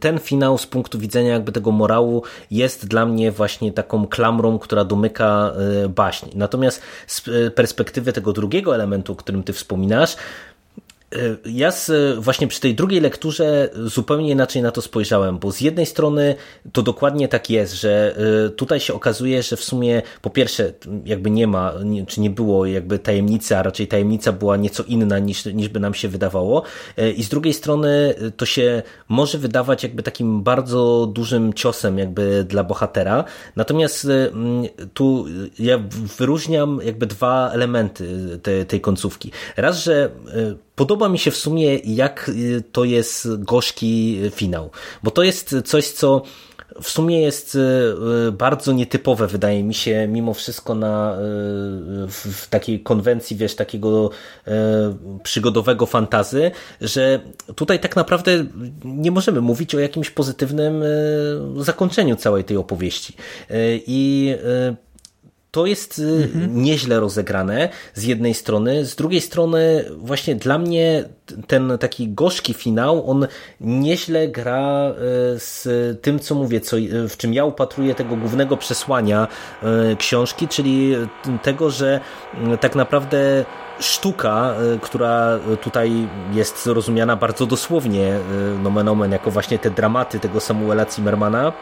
[0.00, 4.84] ten finał z punktu widzenia jakby tego morału jest dla mnie właśnie taką klamrą, która
[4.84, 5.52] domyka
[5.88, 6.26] baśń.
[6.34, 7.24] Natomiast z
[7.54, 10.16] perspektywy tego drugiego elementu, o którym ty wspominasz,
[11.44, 15.86] ja z, właśnie przy tej drugiej lekturze zupełnie inaczej na to spojrzałem, bo z jednej
[15.86, 16.34] strony
[16.72, 20.72] to dokładnie tak jest, że e, tutaj się okazuje, że w sumie po pierwsze
[21.04, 21.72] jakby nie ma,
[22.06, 25.94] czy nie było jakby tajemnicy, a raczej tajemnica była nieco inna niż, niż by nam
[25.94, 26.62] się wydawało
[26.96, 32.44] e, i z drugiej strony to się może wydawać jakby takim bardzo dużym ciosem jakby
[32.44, 33.24] dla bohatera,
[33.56, 34.08] natomiast
[34.94, 35.26] tu
[35.58, 35.78] ja
[36.18, 39.30] wyróżniam jakby dwa elementy te, tej końcówki.
[39.56, 40.10] Raz, że
[40.80, 44.70] Podoba mi się w sumie, jak y, to jest gorzki finał,
[45.02, 46.22] bo to jest coś, co
[46.82, 47.58] w sumie jest y,
[48.28, 51.16] y, bardzo nietypowe, wydaje mi się, mimo wszystko na,
[52.08, 54.10] w takiej konwencji, wiesz, takiego
[55.22, 56.50] przygodowego fantazy,
[56.80, 57.20] że
[57.54, 58.44] tutaj tak naprawdę
[58.84, 60.82] nie możemy mówić o jakimś pozytywnym
[61.56, 63.14] zakończeniu całej tej opowieści.
[63.86, 64.34] I
[65.50, 66.62] to jest y, mhm.
[66.62, 71.04] nieźle rozegrane z jednej strony, z drugiej strony właśnie dla mnie
[71.46, 73.26] ten taki gorzki finał, on
[73.60, 74.94] nieźle gra y,
[75.38, 75.68] z
[76.02, 79.28] tym, co mówię, co, y, w czym ja upatruję tego głównego przesłania
[79.98, 80.96] książki, czyli
[81.42, 82.00] tego, że
[82.60, 83.44] tak naprawdę
[83.80, 88.18] sztuka, która tutaj jest rozumiana bardzo dosłownie,
[88.62, 91.52] nomen omen, jako właśnie te dramaty tego Samuela Zimmermana,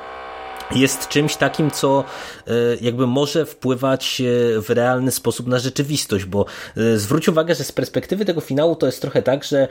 [0.70, 2.04] jest czymś takim, co
[2.46, 4.24] e, jakby może wpływać e,
[4.60, 6.46] w realny sposób na rzeczywistość, bo
[6.76, 9.68] e, zwróć uwagę, że z perspektywy tego finału to jest trochę tak, że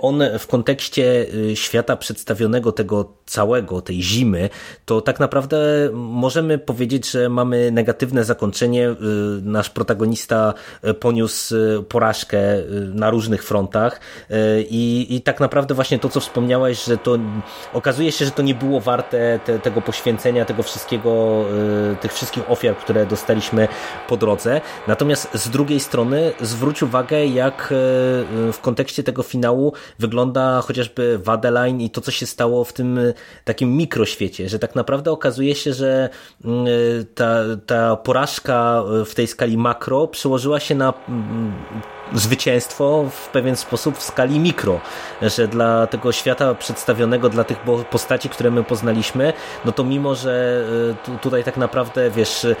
[0.00, 4.50] on w kontekście świata przedstawionego tego całego, tej zimy,
[4.84, 5.58] to tak naprawdę
[5.92, 8.94] możemy powiedzieć, że mamy negatywne zakończenie.
[9.42, 10.54] Nasz protagonista
[11.00, 11.54] poniósł
[11.88, 12.38] porażkę
[12.94, 14.00] na różnych frontach
[14.70, 17.18] i, i tak naprawdę właśnie to, co wspomniałeś, że to
[17.72, 21.44] okazuje się, że to nie było warte te, tego poświęcenia tego wszystkiego,
[21.92, 23.68] y, tych wszystkich ofiar, które dostaliśmy
[24.08, 24.60] po drodze.
[24.86, 27.74] Natomiast z drugiej strony zwróć uwagę, jak y,
[28.52, 33.14] w kontekście tego finału wygląda chociażby Wadeline i to, co się stało w tym y,
[33.44, 36.08] takim mikroświecie, że tak naprawdę okazuje się, że
[37.14, 37.34] ta,
[37.66, 41.52] ta porażka w tej skali makro przełożyła się na mm,
[42.14, 44.80] zwycięstwo w pewien sposób w skali mikro,
[45.22, 47.58] że dla tego świata przedstawionego, dla tych
[47.90, 49.32] postaci, które my poznaliśmy,
[49.64, 50.64] no to mimo, że
[51.08, 52.54] e, tutaj tak naprawdę, wiesz, e,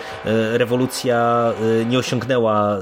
[0.58, 2.78] rewolucja e, nie osiągnęła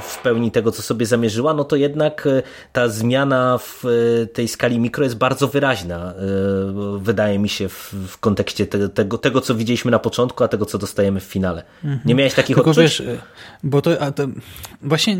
[0.00, 2.28] w pełni tego, co sobie zamierzyła, no to jednak
[2.72, 3.84] ta zmiana w
[4.32, 6.14] tej skali mikro jest bardzo wyraźna,
[6.98, 10.78] wydaje mi się, w, kontekście te, tego, tego, co widzieliśmy na początku, a tego, co
[10.78, 11.62] dostajemy w finale.
[11.84, 12.00] Mhm.
[12.04, 12.84] Nie miałeś takich Tylko odczuć?
[12.84, 13.02] Wiesz,
[13.62, 14.26] bo to, to
[14.82, 15.16] właśnie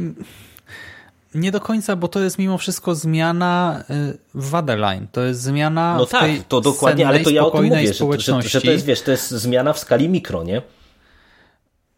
[1.36, 5.06] nie do końca, bo to jest mimo wszystko zmiana y, w Wadeline.
[5.12, 8.18] To jest zmiana no tak, tej to dokładnie, ale to ja o tym mówię, że,
[8.18, 10.62] że, że to jest, wiesz, to jest zmiana w skali mikro, nie?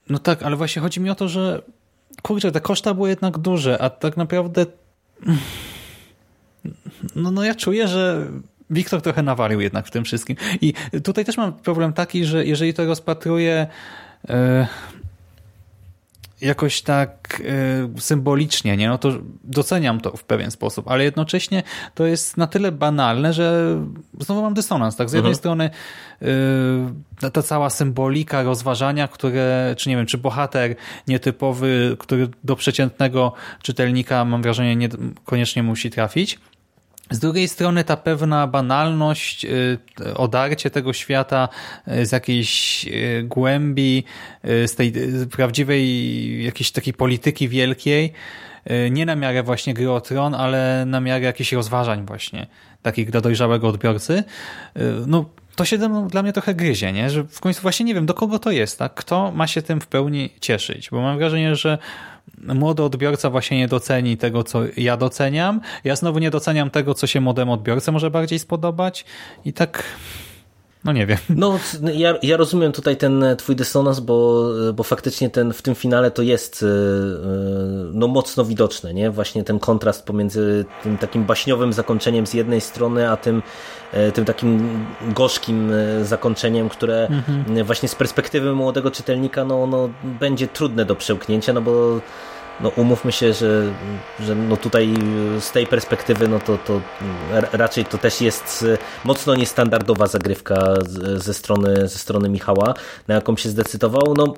[0.09, 1.63] No tak, ale właśnie chodzi mi o to, że
[2.23, 4.67] kurczę, te koszta były jednak duże, a tak naprawdę
[7.17, 8.27] no, no ja czuję, że
[8.71, 10.37] Wiktor trochę nawalił jednak w tym wszystkim.
[10.61, 10.75] I
[11.05, 13.67] tutaj też mam problem taki, że jeżeli to rozpatruję
[14.29, 14.35] yy,
[16.41, 17.43] jakoś tak
[17.97, 18.89] y, symbolicznie, nie?
[18.89, 19.13] No to
[19.45, 21.63] doceniam to w pewien sposób, ale jednocześnie
[21.95, 23.79] to jest na tyle banalne, że
[24.21, 25.11] znowu mam dysonans, tak?
[25.11, 25.39] Z jednej mhm.
[25.39, 25.71] strony
[27.23, 30.77] y, ta cała symbolika rozważania, które, czy nie wiem, czy bohater
[31.09, 33.33] nietypowy, który do przeciętnego
[33.63, 34.89] czytelnika, mam wrażenie, nie
[35.25, 36.39] koniecznie musi trafić,
[37.11, 39.79] z drugiej strony ta pewna banalność, y,
[40.15, 41.49] odarcie tego świata
[41.89, 44.05] y, z jakiejś y, głębi,
[44.45, 44.93] z tej
[45.31, 48.13] prawdziwej jakiejś takiej polityki wielkiej,
[48.91, 52.47] nie na miarę właśnie gry o tron, ale na miarę jakichś rozważań właśnie,
[52.83, 54.25] takich dla dojrzałego odbiorcy,
[55.07, 55.25] no
[55.57, 55.79] to się
[56.09, 57.11] dla mnie trochę gryzie, nie?
[57.11, 58.95] że w końcu właśnie nie wiem, do kogo to jest, tak?
[58.95, 61.79] kto ma się tym w pełni cieszyć, bo mam wrażenie, że
[62.43, 65.61] młody odbiorca właśnie nie doceni tego, co ja doceniam.
[65.85, 69.05] Ja znowu nie doceniam tego, co się młodemu odbiorcy może bardziej spodobać
[69.45, 69.85] i tak...
[70.85, 71.19] No nie wiem.
[71.29, 71.59] No,
[71.95, 76.23] ja, ja rozumiem tutaj ten twój dysonans, bo, bo faktycznie ten, w tym finale to
[76.23, 76.71] jest e, e,
[77.93, 79.11] no, mocno widoczne, nie?
[79.11, 83.43] Właśnie ten kontrast pomiędzy tym takim baśniowym zakończeniem z jednej strony, a tym,
[83.93, 85.73] e, tym takim gorzkim
[86.03, 87.65] zakończeniem, które mhm.
[87.65, 92.01] właśnie z perspektywy młodego czytelnika no, no, będzie trudne do przełknięcia, no bo
[92.61, 93.73] no umówmy się, że,
[94.21, 94.95] że no tutaj
[95.41, 96.81] z tej perspektywy no to, to
[97.53, 98.67] raczej to też jest
[99.05, 100.75] mocno niestandardowa zagrywka
[101.15, 102.75] ze strony, ze strony Michała,
[103.09, 104.15] na jaką się zdecydował.
[104.17, 104.35] No,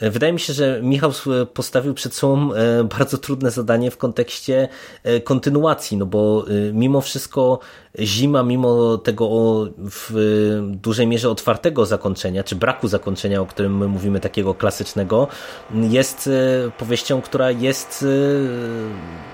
[0.00, 1.12] Wydaje mi się, że Michał
[1.54, 4.68] postawił przed sobą e, bardzo trudne zadanie w kontekście
[5.02, 7.58] e, kontynuacji, no bo e, mimo wszystko
[7.98, 9.28] zima, mimo tego
[9.78, 10.10] w
[10.64, 15.28] dużej mierze otwartego zakończenia, czy braku zakończenia, o którym my mówimy takiego klasycznego,
[15.74, 16.30] jest
[16.78, 18.04] powieścią, która jest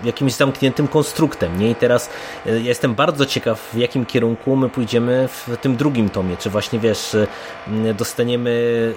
[0.04, 1.60] jakimś zamkniętym konstruktem.
[1.60, 1.70] Nie?
[1.70, 2.10] I teraz
[2.46, 6.36] jestem bardzo ciekaw, w jakim kierunku my pójdziemy w tym drugim tomie.
[6.36, 7.16] Czy właśnie, wiesz,
[7.98, 8.94] dostaniemy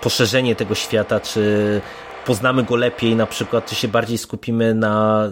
[0.00, 1.80] poszerzenie tego świata, czy
[2.24, 5.26] poznamy go lepiej, na przykład, czy się bardziej skupimy na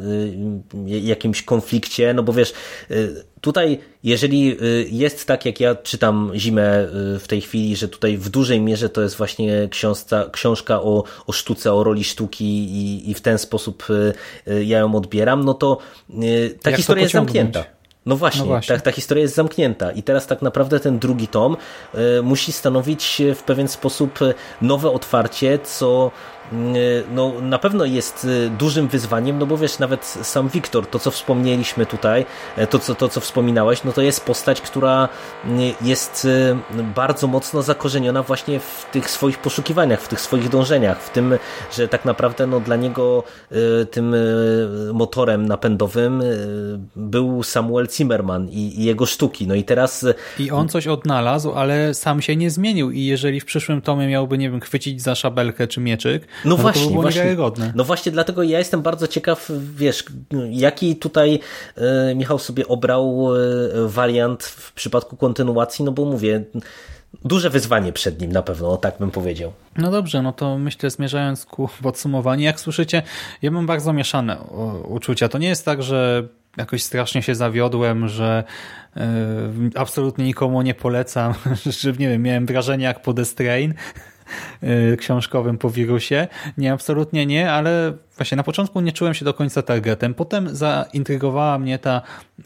[0.84, 2.52] y, jakimś konflikcie, no bo wiesz,
[2.90, 8.16] y, tutaj jeżeli y, jest tak, jak ja czytam Zimę w tej chwili, że tutaj
[8.16, 13.10] w dużej mierze to jest właśnie książka, książka o, o sztuce, o roli sztuki i,
[13.10, 13.86] i w ten sposób
[14.64, 15.78] ja ją odbieram, no to
[16.62, 17.79] ta jak historia jest zamknięta.
[18.06, 18.76] No właśnie, no właśnie.
[18.76, 21.56] Ta, ta historia jest zamknięta i teraz tak naprawdę ten drugi tom
[22.18, 24.18] y, musi stanowić w pewien sposób
[24.62, 26.10] nowe otwarcie, co
[27.14, 31.10] no, na pewno jest y, dużym wyzwaniem, no bo wiesz, nawet sam Wiktor, to co
[31.10, 32.26] wspomnieliśmy tutaj,
[32.56, 35.08] e, to co, to co wspominałeś, no to jest postać, która
[35.82, 36.28] jest
[36.94, 41.34] bardzo mocno zakorzeniona właśnie w tych swoich poszukiwaniach, w tych swoich dążeniach, w tym,
[41.72, 43.24] że tak naprawdę no, dla niego
[43.90, 44.14] tym
[44.92, 46.22] motorem napędowym
[46.96, 49.46] był Samuel Zimmerman i, i jego sztuki.
[49.46, 50.06] No i teraz...
[50.38, 54.38] I on coś odnalazł, ale sam się nie zmienił i jeżeli w przyszłym tomie miałby,
[54.38, 57.36] nie wiem, chwycić za szabelkę czy mieczyk, no, no właśnie, to właśnie,
[57.74, 60.04] no właśnie dlatego ja jestem bardzo ciekaw, wiesz,
[60.50, 61.40] jaki tutaj
[61.76, 63.38] e, Michał sobie obrał e,
[63.88, 66.44] wariant w przypadku kontynuacji, no bo mówię,
[67.24, 69.52] duże wyzwanie przed nim na pewno, tak bym powiedział.
[69.76, 73.02] No dobrze, no to myślę zmierzając ku podsumowaniu, jak słyszycie,
[73.42, 74.40] ja mam bardzo mieszane
[74.88, 75.28] uczucia.
[75.28, 78.44] To nie jest tak, że jakoś strasznie się zawiodłem, że
[78.96, 79.00] y,
[79.74, 81.34] absolutnie nikomu nie polecam,
[81.80, 83.74] że nie wiem, miałem wrażenie jak po The Strain,
[84.98, 86.28] książkowym po wirusie.
[86.58, 90.14] Nie, absolutnie nie, ale właśnie na początku nie czułem się do końca targetem.
[90.14, 92.02] Potem zaintrygowała mnie ta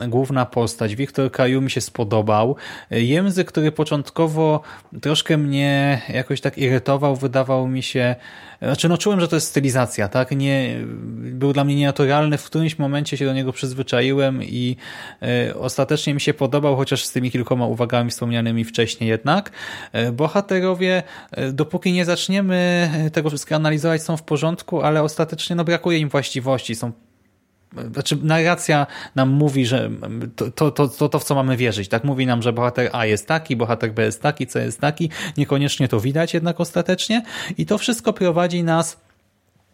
[0.08, 0.96] główna postać.
[0.96, 2.56] Wiktor Kaju mi się spodobał.
[2.90, 4.60] Język, który początkowo
[5.02, 8.16] troszkę mnie jakoś tak irytował, wydawał mi się
[8.64, 10.30] znaczy, no czułem, że to jest stylizacja, tak?
[10.30, 10.76] Nie,
[11.14, 14.76] był dla mnie nienaturalny, w którymś momencie się do niego przyzwyczaiłem i
[15.50, 19.50] y, ostatecznie mi się podobał, chociaż z tymi kilkoma uwagami wspomnianymi wcześniej jednak.
[19.94, 21.02] Y, bohaterowie,
[21.38, 26.08] y, dopóki nie zaczniemy tego wszystkiego analizować, są w porządku, ale ostatecznie no, brakuje im
[26.08, 26.92] właściwości, są
[27.92, 29.90] znaczy narracja nam mówi, że
[30.54, 32.04] to, to, to, to w co mamy wierzyć, tak?
[32.04, 35.88] Mówi nam, że bohater A jest taki, bohater B jest taki, C jest taki, niekoniecznie
[35.88, 37.22] to widać jednak ostatecznie
[37.58, 39.03] i to wszystko prowadzi nas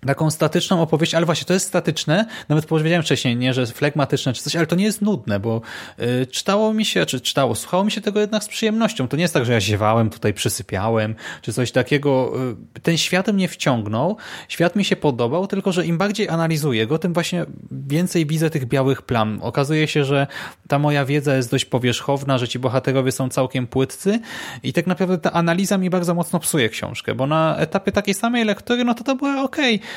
[0.07, 4.43] taką statyczną opowieść, ale właśnie to jest statyczne, nawet powiedziałem wcześniej, nie, że flegmatyczne czy
[4.43, 5.61] coś, ale to nie jest nudne, bo
[6.01, 9.09] y, czytało mi się, czy czytało, słuchało mi się tego jednak z przyjemnością.
[9.09, 12.33] To nie jest tak, że ja ziewałem, tutaj przysypiałem, czy coś takiego.
[12.77, 14.17] Y, ten świat mnie wciągnął,
[14.49, 18.67] świat mi się podobał, tylko że im bardziej analizuję go, tym właśnie więcej widzę tych
[18.67, 19.39] białych plam.
[19.43, 20.27] Okazuje się, że
[20.69, 24.21] ta moja wiedza jest dość powierzchowna, że ci bohaterowie są całkiem płytcy
[24.63, 28.45] i tak naprawdę ta analiza mi bardzo mocno psuje książkę, bo na etapie takiej samej
[28.45, 29.90] lektury, no to to była okej, E,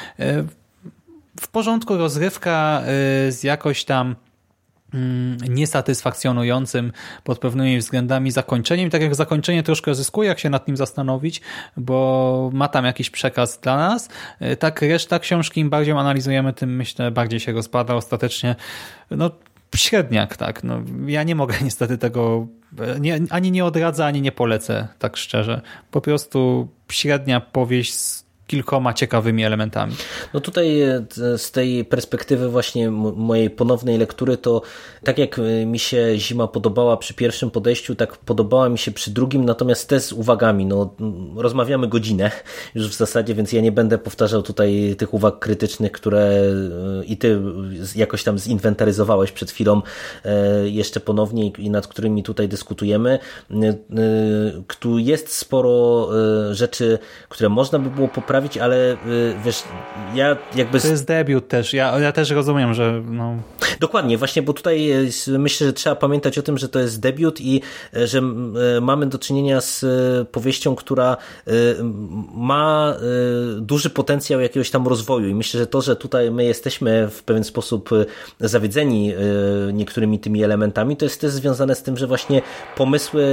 [1.39, 4.15] w porządku rozrywka e, z jakoś tam
[4.93, 6.91] mm, niesatysfakcjonującym
[7.23, 8.89] pod pewnymi względami zakończeniem.
[8.89, 11.41] Tak jak zakończenie troszkę zyskuje, jak się nad nim zastanowić,
[11.77, 14.09] bo ma tam jakiś przekaz dla nas,
[14.41, 17.95] y, tak reszta książki, im bardziej analizujemy, tym myślę bardziej się rozpada.
[17.95, 18.55] Ostatecznie
[19.11, 19.31] no
[19.75, 20.63] średniak, tak.
[20.63, 22.47] No, ja nie mogę niestety tego
[22.99, 25.61] nie, ani nie odradzę, ani nie polecę, tak szczerze.
[25.91, 28.22] Po prostu średnia powieść z
[28.53, 29.95] kilkoma ciekawymi elementami.
[30.33, 31.05] No tutaj e,
[31.37, 34.61] z tej perspektywy właśnie mojej ponownej lektury to
[35.03, 39.11] tak jak e, mi się zima podobała przy pierwszym podejściu, tak podobała mi się przy
[39.11, 40.65] drugim, natomiast też z uwagami.
[40.65, 40.95] No,
[41.35, 42.31] rozmawiamy godzinę
[42.75, 47.17] już w zasadzie, więc ja nie będę powtarzał tutaj tych uwag krytycznych, które e, i
[47.17, 47.41] ty
[47.95, 49.81] jakoś tam zinwentaryzowałeś przed chwilą
[50.63, 53.19] jeszcze ponownie i nad którymi tutaj dyskutujemy.
[54.79, 56.09] Tu jest sporo
[56.51, 56.99] rzeczy,
[57.29, 59.63] które można by było poprawić, poprawić, ale y, wiesz,
[60.15, 60.79] ja jakby...
[60.79, 63.35] To jest debiut też, ja, ja też rozumiem, że no...
[63.79, 64.93] Dokładnie, właśnie, bo tutaj
[65.27, 67.61] myślę, że trzeba pamiętać o tym, że to jest debiut i
[67.95, 68.21] e, że
[68.81, 69.85] mamy do czynienia z
[70.29, 71.17] powieścią, która
[72.33, 72.95] ma
[73.57, 75.27] duży potencjał jakiegoś tam rozwoju.
[75.27, 77.89] I myślę, że to, że tutaj my jesteśmy w pewien sposób
[78.39, 79.13] zawiedzeni
[79.73, 82.41] niektórymi tymi elementami, to jest też związane z tym, że właśnie
[82.77, 83.23] pomysły,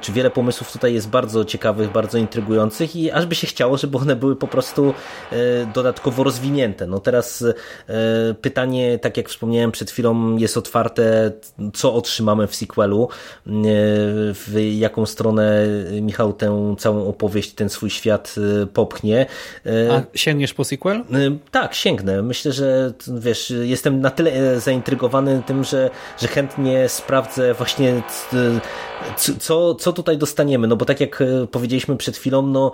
[0.00, 3.98] czy wiele pomysłów tutaj jest bardzo ciekawych, bardzo intrygujących i aż by się chciało, żeby
[3.98, 4.94] one były po prostu
[5.32, 5.36] e,
[5.74, 6.86] dodatkowo rozwinięte.
[6.86, 11.32] No teraz e, pytanie, tak jak wspomniałem przed chwilą, jest otwarte,
[11.74, 13.08] co otrzymamy w sequelu,
[13.46, 13.50] e,
[14.34, 15.66] w jaką stronę
[16.00, 18.34] Michał tę całą opowieść, ten swój świat
[18.72, 19.26] popchnie.
[19.90, 21.04] A sięgniesz po sequel?
[21.50, 22.22] Tak, sięgnę.
[22.22, 28.02] Myślę, że wiesz, jestem na tyle zaintrygowany tym, że, że chętnie sprawdzę właśnie
[29.38, 32.72] co, co tutaj dostaniemy, no bo tak jak powiedzieliśmy przed chwilą, no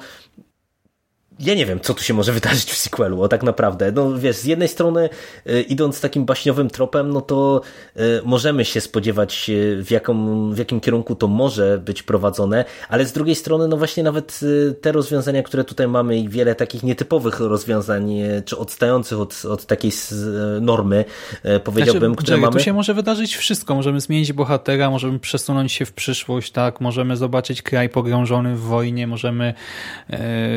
[1.40, 3.92] ja nie wiem, co tu się może wydarzyć w sequelu, o tak naprawdę.
[3.92, 5.08] No wiesz, z jednej strony
[5.46, 7.60] y, idąc takim baśniowym tropem, no to
[7.96, 13.06] y, możemy się spodziewać y, w, jaką, w jakim kierunku to może być prowadzone, ale
[13.06, 14.40] z drugiej strony, no właśnie nawet
[14.80, 18.12] te rozwiązania, które tutaj mamy i wiele takich nietypowych rozwiązań,
[18.44, 19.92] czy odstających od, od takiej
[20.60, 21.04] normy,
[21.64, 22.52] powiedziałbym, znaczy, które mamy.
[22.52, 23.74] Tu się może wydarzyć wszystko.
[23.74, 29.06] Możemy zmienić bohatera, możemy przesunąć się w przyszłość, tak, możemy zobaczyć kraj pogrążony w wojnie,
[29.06, 29.54] możemy,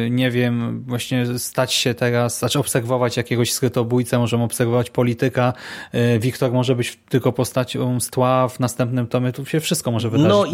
[0.09, 5.53] nie wiem, właśnie stać się teraz, znaczy obserwować jakiegoś skrytobójcę, możemy obserwować polityka.
[5.95, 9.31] Y, Wiktor może być tylko postacią z tła w następnym tomie.
[9.31, 10.45] Tu się wszystko może wydarzyć no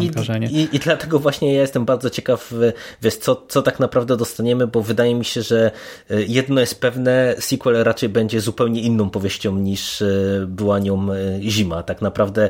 [0.50, 2.54] i, i, i, dlatego właśnie ja jestem bardzo ciekaw,
[3.02, 5.70] wiesz, co, co tak naprawdę dostaniemy, bo wydaje mi się, że
[6.10, 11.06] y, jedno jest pewne, sequel raczej będzie zupełnie inną powieścią niż y, była nią
[11.40, 11.82] Zima.
[11.82, 12.48] Tak naprawdę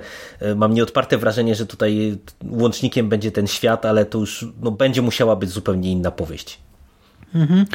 [0.57, 2.19] mam nieodparte wrażenie, że tutaj
[2.51, 6.59] łącznikiem będzie ten świat, ale to już no, będzie musiała być zupełnie inna powieść.
[7.35, 7.67] Mhm.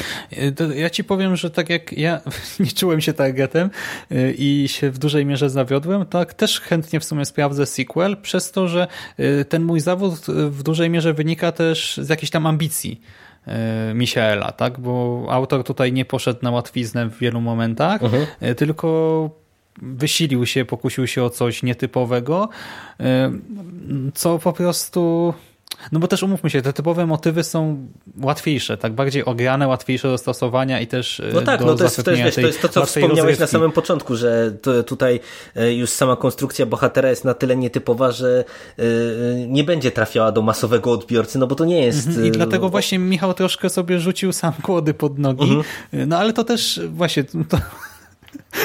[0.76, 2.22] Ja ci powiem, że tak jak ja
[2.60, 3.70] nie czułem się targetem
[4.12, 8.52] y, i się w dużej mierze zawiodłem, tak też chętnie w sumie sprawdzę sequel, przez
[8.52, 8.88] to, że
[9.20, 13.02] y, ten mój zawód w dużej mierze wynika też z jakiejś tam ambicji
[13.48, 13.52] y,
[13.94, 14.80] Michaela, tak?
[14.80, 18.26] bo autor tutaj nie poszedł na łatwiznę w wielu momentach, mhm.
[18.56, 19.30] tylko
[19.82, 22.50] wysilił się, pokusił się o coś nietypowego,
[24.14, 25.34] co po prostu
[25.92, 27.88] no bo też umówmy się, te typowe motywy są
[28.22, 32.12] łatwiejsze, tak bardziej ograne, łatwiejsze do stosowania i też No tak, no to jest, to,
[32.12, 33.42] jest, wiesz, to jest to, co wspomniałeś rozrywki.
[33.42, 34.52] na samym początku, że
[34.86, 35.20] tutaj
[35.56, 38.44] e, już sama konstrukcja bohatera jest na tyle nietypowa, że
[38.78, 38.84] e,
[39.48, 42.08] nie będzie trafiała do masowego odbiorcy, no bo to nie jest...
[42.08, 42.28] Mhm.
[42.28, 45.64] I dlatego właśnie Michał troszkę sobie rzucił sam kłody pod nogi, mhm.
[46.10, 47.24] no ale to też właśnie...
[47.24, 47.58] To...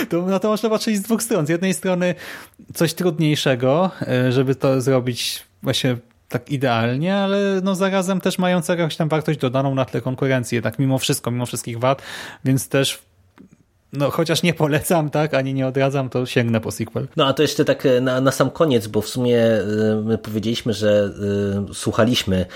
[0.09, 1.47] To, na to można patrzeć z dwóch stron.
[1.47, 2.15] Z jednej strony
[2.75, 5.97] coś trudniejszego, e, żeby to zrobić właśnie
[6.31, 10.79] tak idealnie, ale no zarazem też mające jakąś tam wartość dodaną na tle konkurencji, tak
[10.79, 12.03] mimo wszystko, mimo wszystkich wad,
[12.45, 13.03] więc też
[13.93, 17.09] no chociaż nie polecam, tak, ani nie odradzam, to sięgnę po sequel.
[17.17, 19.65] No a to jeszcze tak e, na, na sam koniec, bo w sumie e,
[20.05, 21.11] my powiedzieliśmy, że
[21.71, 22.47] y, słuchaliśmy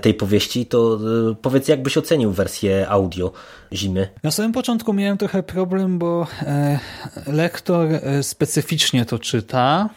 [0.00, 0.98] tej powieści, to
[1.30, 3.32] y, powiedz, jak byś ocenił wersję audio
[3.72, 4.08] Zimy?
[4.22, 6.78] Na samym początku miałem trochę problem, bo e,
[7.26, 7.88] lektor
[8.22, 9.88] specyficznie to czyta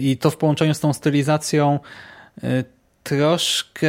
[0.00, 1.78] i to w połączeniu z tą stylizacją
[3.02, 3.88] troszkę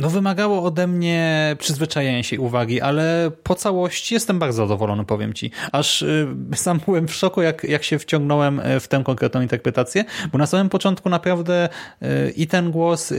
[0.00, 5.50] no wymagało ode mnie przyzwyczajenia się uwagi, ale po całości jestem bardzo zadowolony, powiem Ci.
[5.72, 10.04] Aż y, sam byłem w szoku, jak, jak się wciągnąłem y, w tę konkretną interpretację,
[10.32, 11.68] bo na samym początku naprawdę
[12.02, 13.12] y, i ten głos,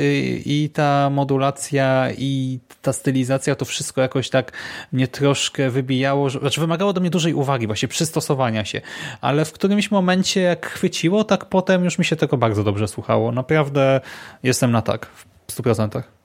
[0.45, 4.51] i ta modulacja, i ta stylizacja, to wszystko jakoś tak
[4.91, 8.82] mnie troszkę wybijało, znaczy wymagało do mnie dużej uwagi, właśnie przystosowania się,
[9.21, 13.32] ale w którymś momencie jak chwyciło, tak potem już mi się tego bardzo dobrze słuchało.
[13.32, 14.01] Naprawdę
[14.43, 15.05] jestem na tak,
[15.47, 16.20] w 100%.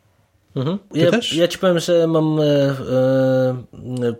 [0.56, 0.78] Mhm.
[0.94, 4.14] Ja, ja, ci powiem, że mam e, e,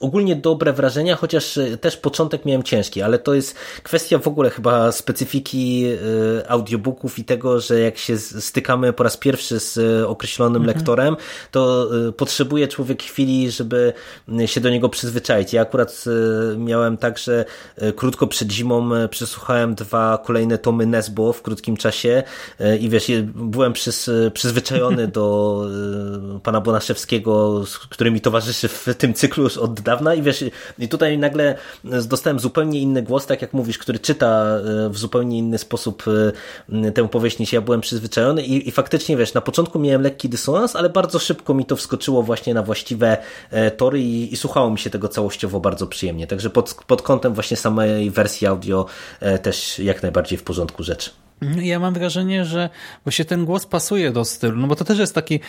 [0.00, 4.50] ogólnie dobre wrażenia, chociaż e, też początek miałem ciężki, ale to jest kwestia w ogóle
[4.50, 10.08] chyba specyfiki e, audiobooków i tego, że jak się stykamy po raz pierwszy z e,
[10.08, 10.76] określonym mhm.
[10.76, 11.16] lektorem,
[11.50, 13.92] to potrzebuje człowiek chwili, żeby
[14.46, 15.52] się do niego przyzwyczaić.
[15.52, 16.04] Ja akurat
[16.58, 17.44] miałem tak, że
[17.96, 22.22] krótko przed zimą przesłuchałem dwa kolejne tomy Nesbo w krótkim czasie
[22.80, 25.66] i wiesz, byłem przyz, przyzwyczajony do
[26.42, 30.44] pana Bonaszewskiego, który mi towarzyszy w tym cyklu już od dawna i wiesz,
[30.78, 35.38] i tutaj nagle dostałem zupełnie inny głos, tak jak mówisz, który czyta e, w zupełnie
[35.38, 36.04] inny sposób
[36.86, 40.28] e, tę powieść niż ja byłem przyzwyczajony i, i faktycznie wiesz, na początku miałem lekki
[40.28, 43.16] dysonans, ale bardzo szybko mi to wskoczyło właśnie na właściwe
[43.50, 47.34] e, tory i, i słuchało mi się tego całościowo bardzo przyjemnie, także pod, pod kątem
[47.34, 48.86] właśnie samej wersji audio
[49.42, 51.14] też jak najbardziej w porządku rzecz.
[51.62, 52.70] Ja mam wrażenie, że
[53.04, 55.40] właśnie ten głos pasuje do stylu, no bo to też jest taki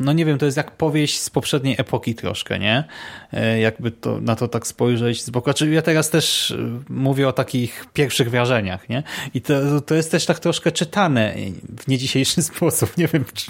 [0.00, 2.84] no nie wiem, to jest jak powieść z poprzedniej epoki troszkę, nie?
[3.32, 5.44] E, jakby to, na to tak spojrzeć z boku.
[5.44, 6.56] Znaczy ja teraz też e,
[6.88, 9.02] mówię o takich pierwszych wrażeniach, nie?
[9.34, 11.34] I to, to jest też tak troszkę czytane
[11.78, 12.96] w nie dzisiejszy sposób.
[12.96, 13.46] Nie wiem, czy,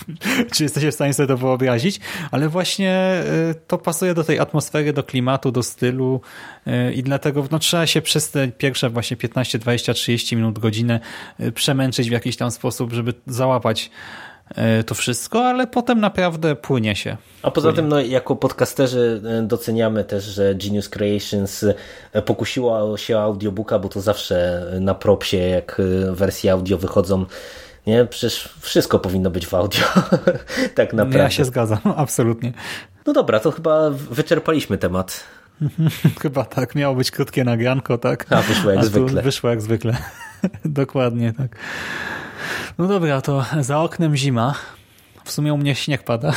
[0.53, 3.25] czy jesteście w stanie sobie to wyobrazić, ale właśnie e,
[3.67, 6.21] to pasuje do tej atmosfery, do klimatu, do stylu
[6.95, 11.01] i dlatego no, trzeba się przez te pierwsze właśnie 15, 20, 30 minut, godzinę
[11.55, 13.91] przemęczyć w jakiś tam sposób, żeby załapać
[14.87, 17.17] to wszystko, ale potem naprawdę płynie się.
[17.43, 17.77] A poza płynie.
[17.77, 21.65] tym, no, jako podcasterzy e, doceniamy też, że Genius Creations
[22.13, 27.27] e, pokusiło się o audiobooka, bo to zawsze na propsie, jak wersje audio wychodzą,
[27.87, 28.05] nie?
[28.05, 29.85] Przecież wszystko powinno być w audio.
[30.75, 31.19] tak naprawdę.
[31.19, 32.53] Ja się zgadzam, absolutnie.
[33.07, 35.25] No dobra, to chyba wyczerpaliśmy temat.
[36.23, 38.27] chyba tak, miało być krótkie nagranko, tak?
[38.33, 39.23] A wyszło jak zwykle.
[39.23, 39.97] Wyszło jak zwykle.
[40.65, 41.57] Dokładnie, tak.
[42.79, 44.55] No dobra, to za oknem zima.
[45.25, 46.33] W sumie u mnie śnieg pada.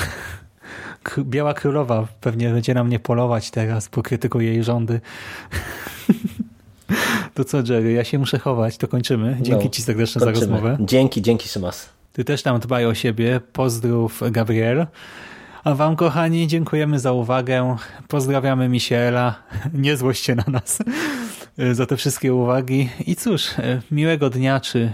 [1.19, 5.01] Biała Królowa pewnie będzie na mnie polować teraz, bo krytykuję jej rządy.
[7.33, 9.37] To co, Jerry, ja się muszę chować, to kończymy.
[9.41, 10.45] Dzięki no, ci serdecznie kończymy.
[10.45, 10.77] za rozmowę.
[10.79, 11.89] Dzięki, dzięki Szymas.
[12.13, 13.39] Ty też tam dbaj o siebie.
[13.53, 14.87] Pozdrów, Gabriel.
[15.63, 17.75] A wam, kochani, dziękujemy za uwagę.
[18.07, 19.35] Pozdrawiamy Misiela.
[19.73, 20.79] Nie złoście na nas
[21.71, 22.89] za te wszystkie uwagi.
[23.07, 23.49] I cóż,
[23.91, 24.93] miłego dnia czy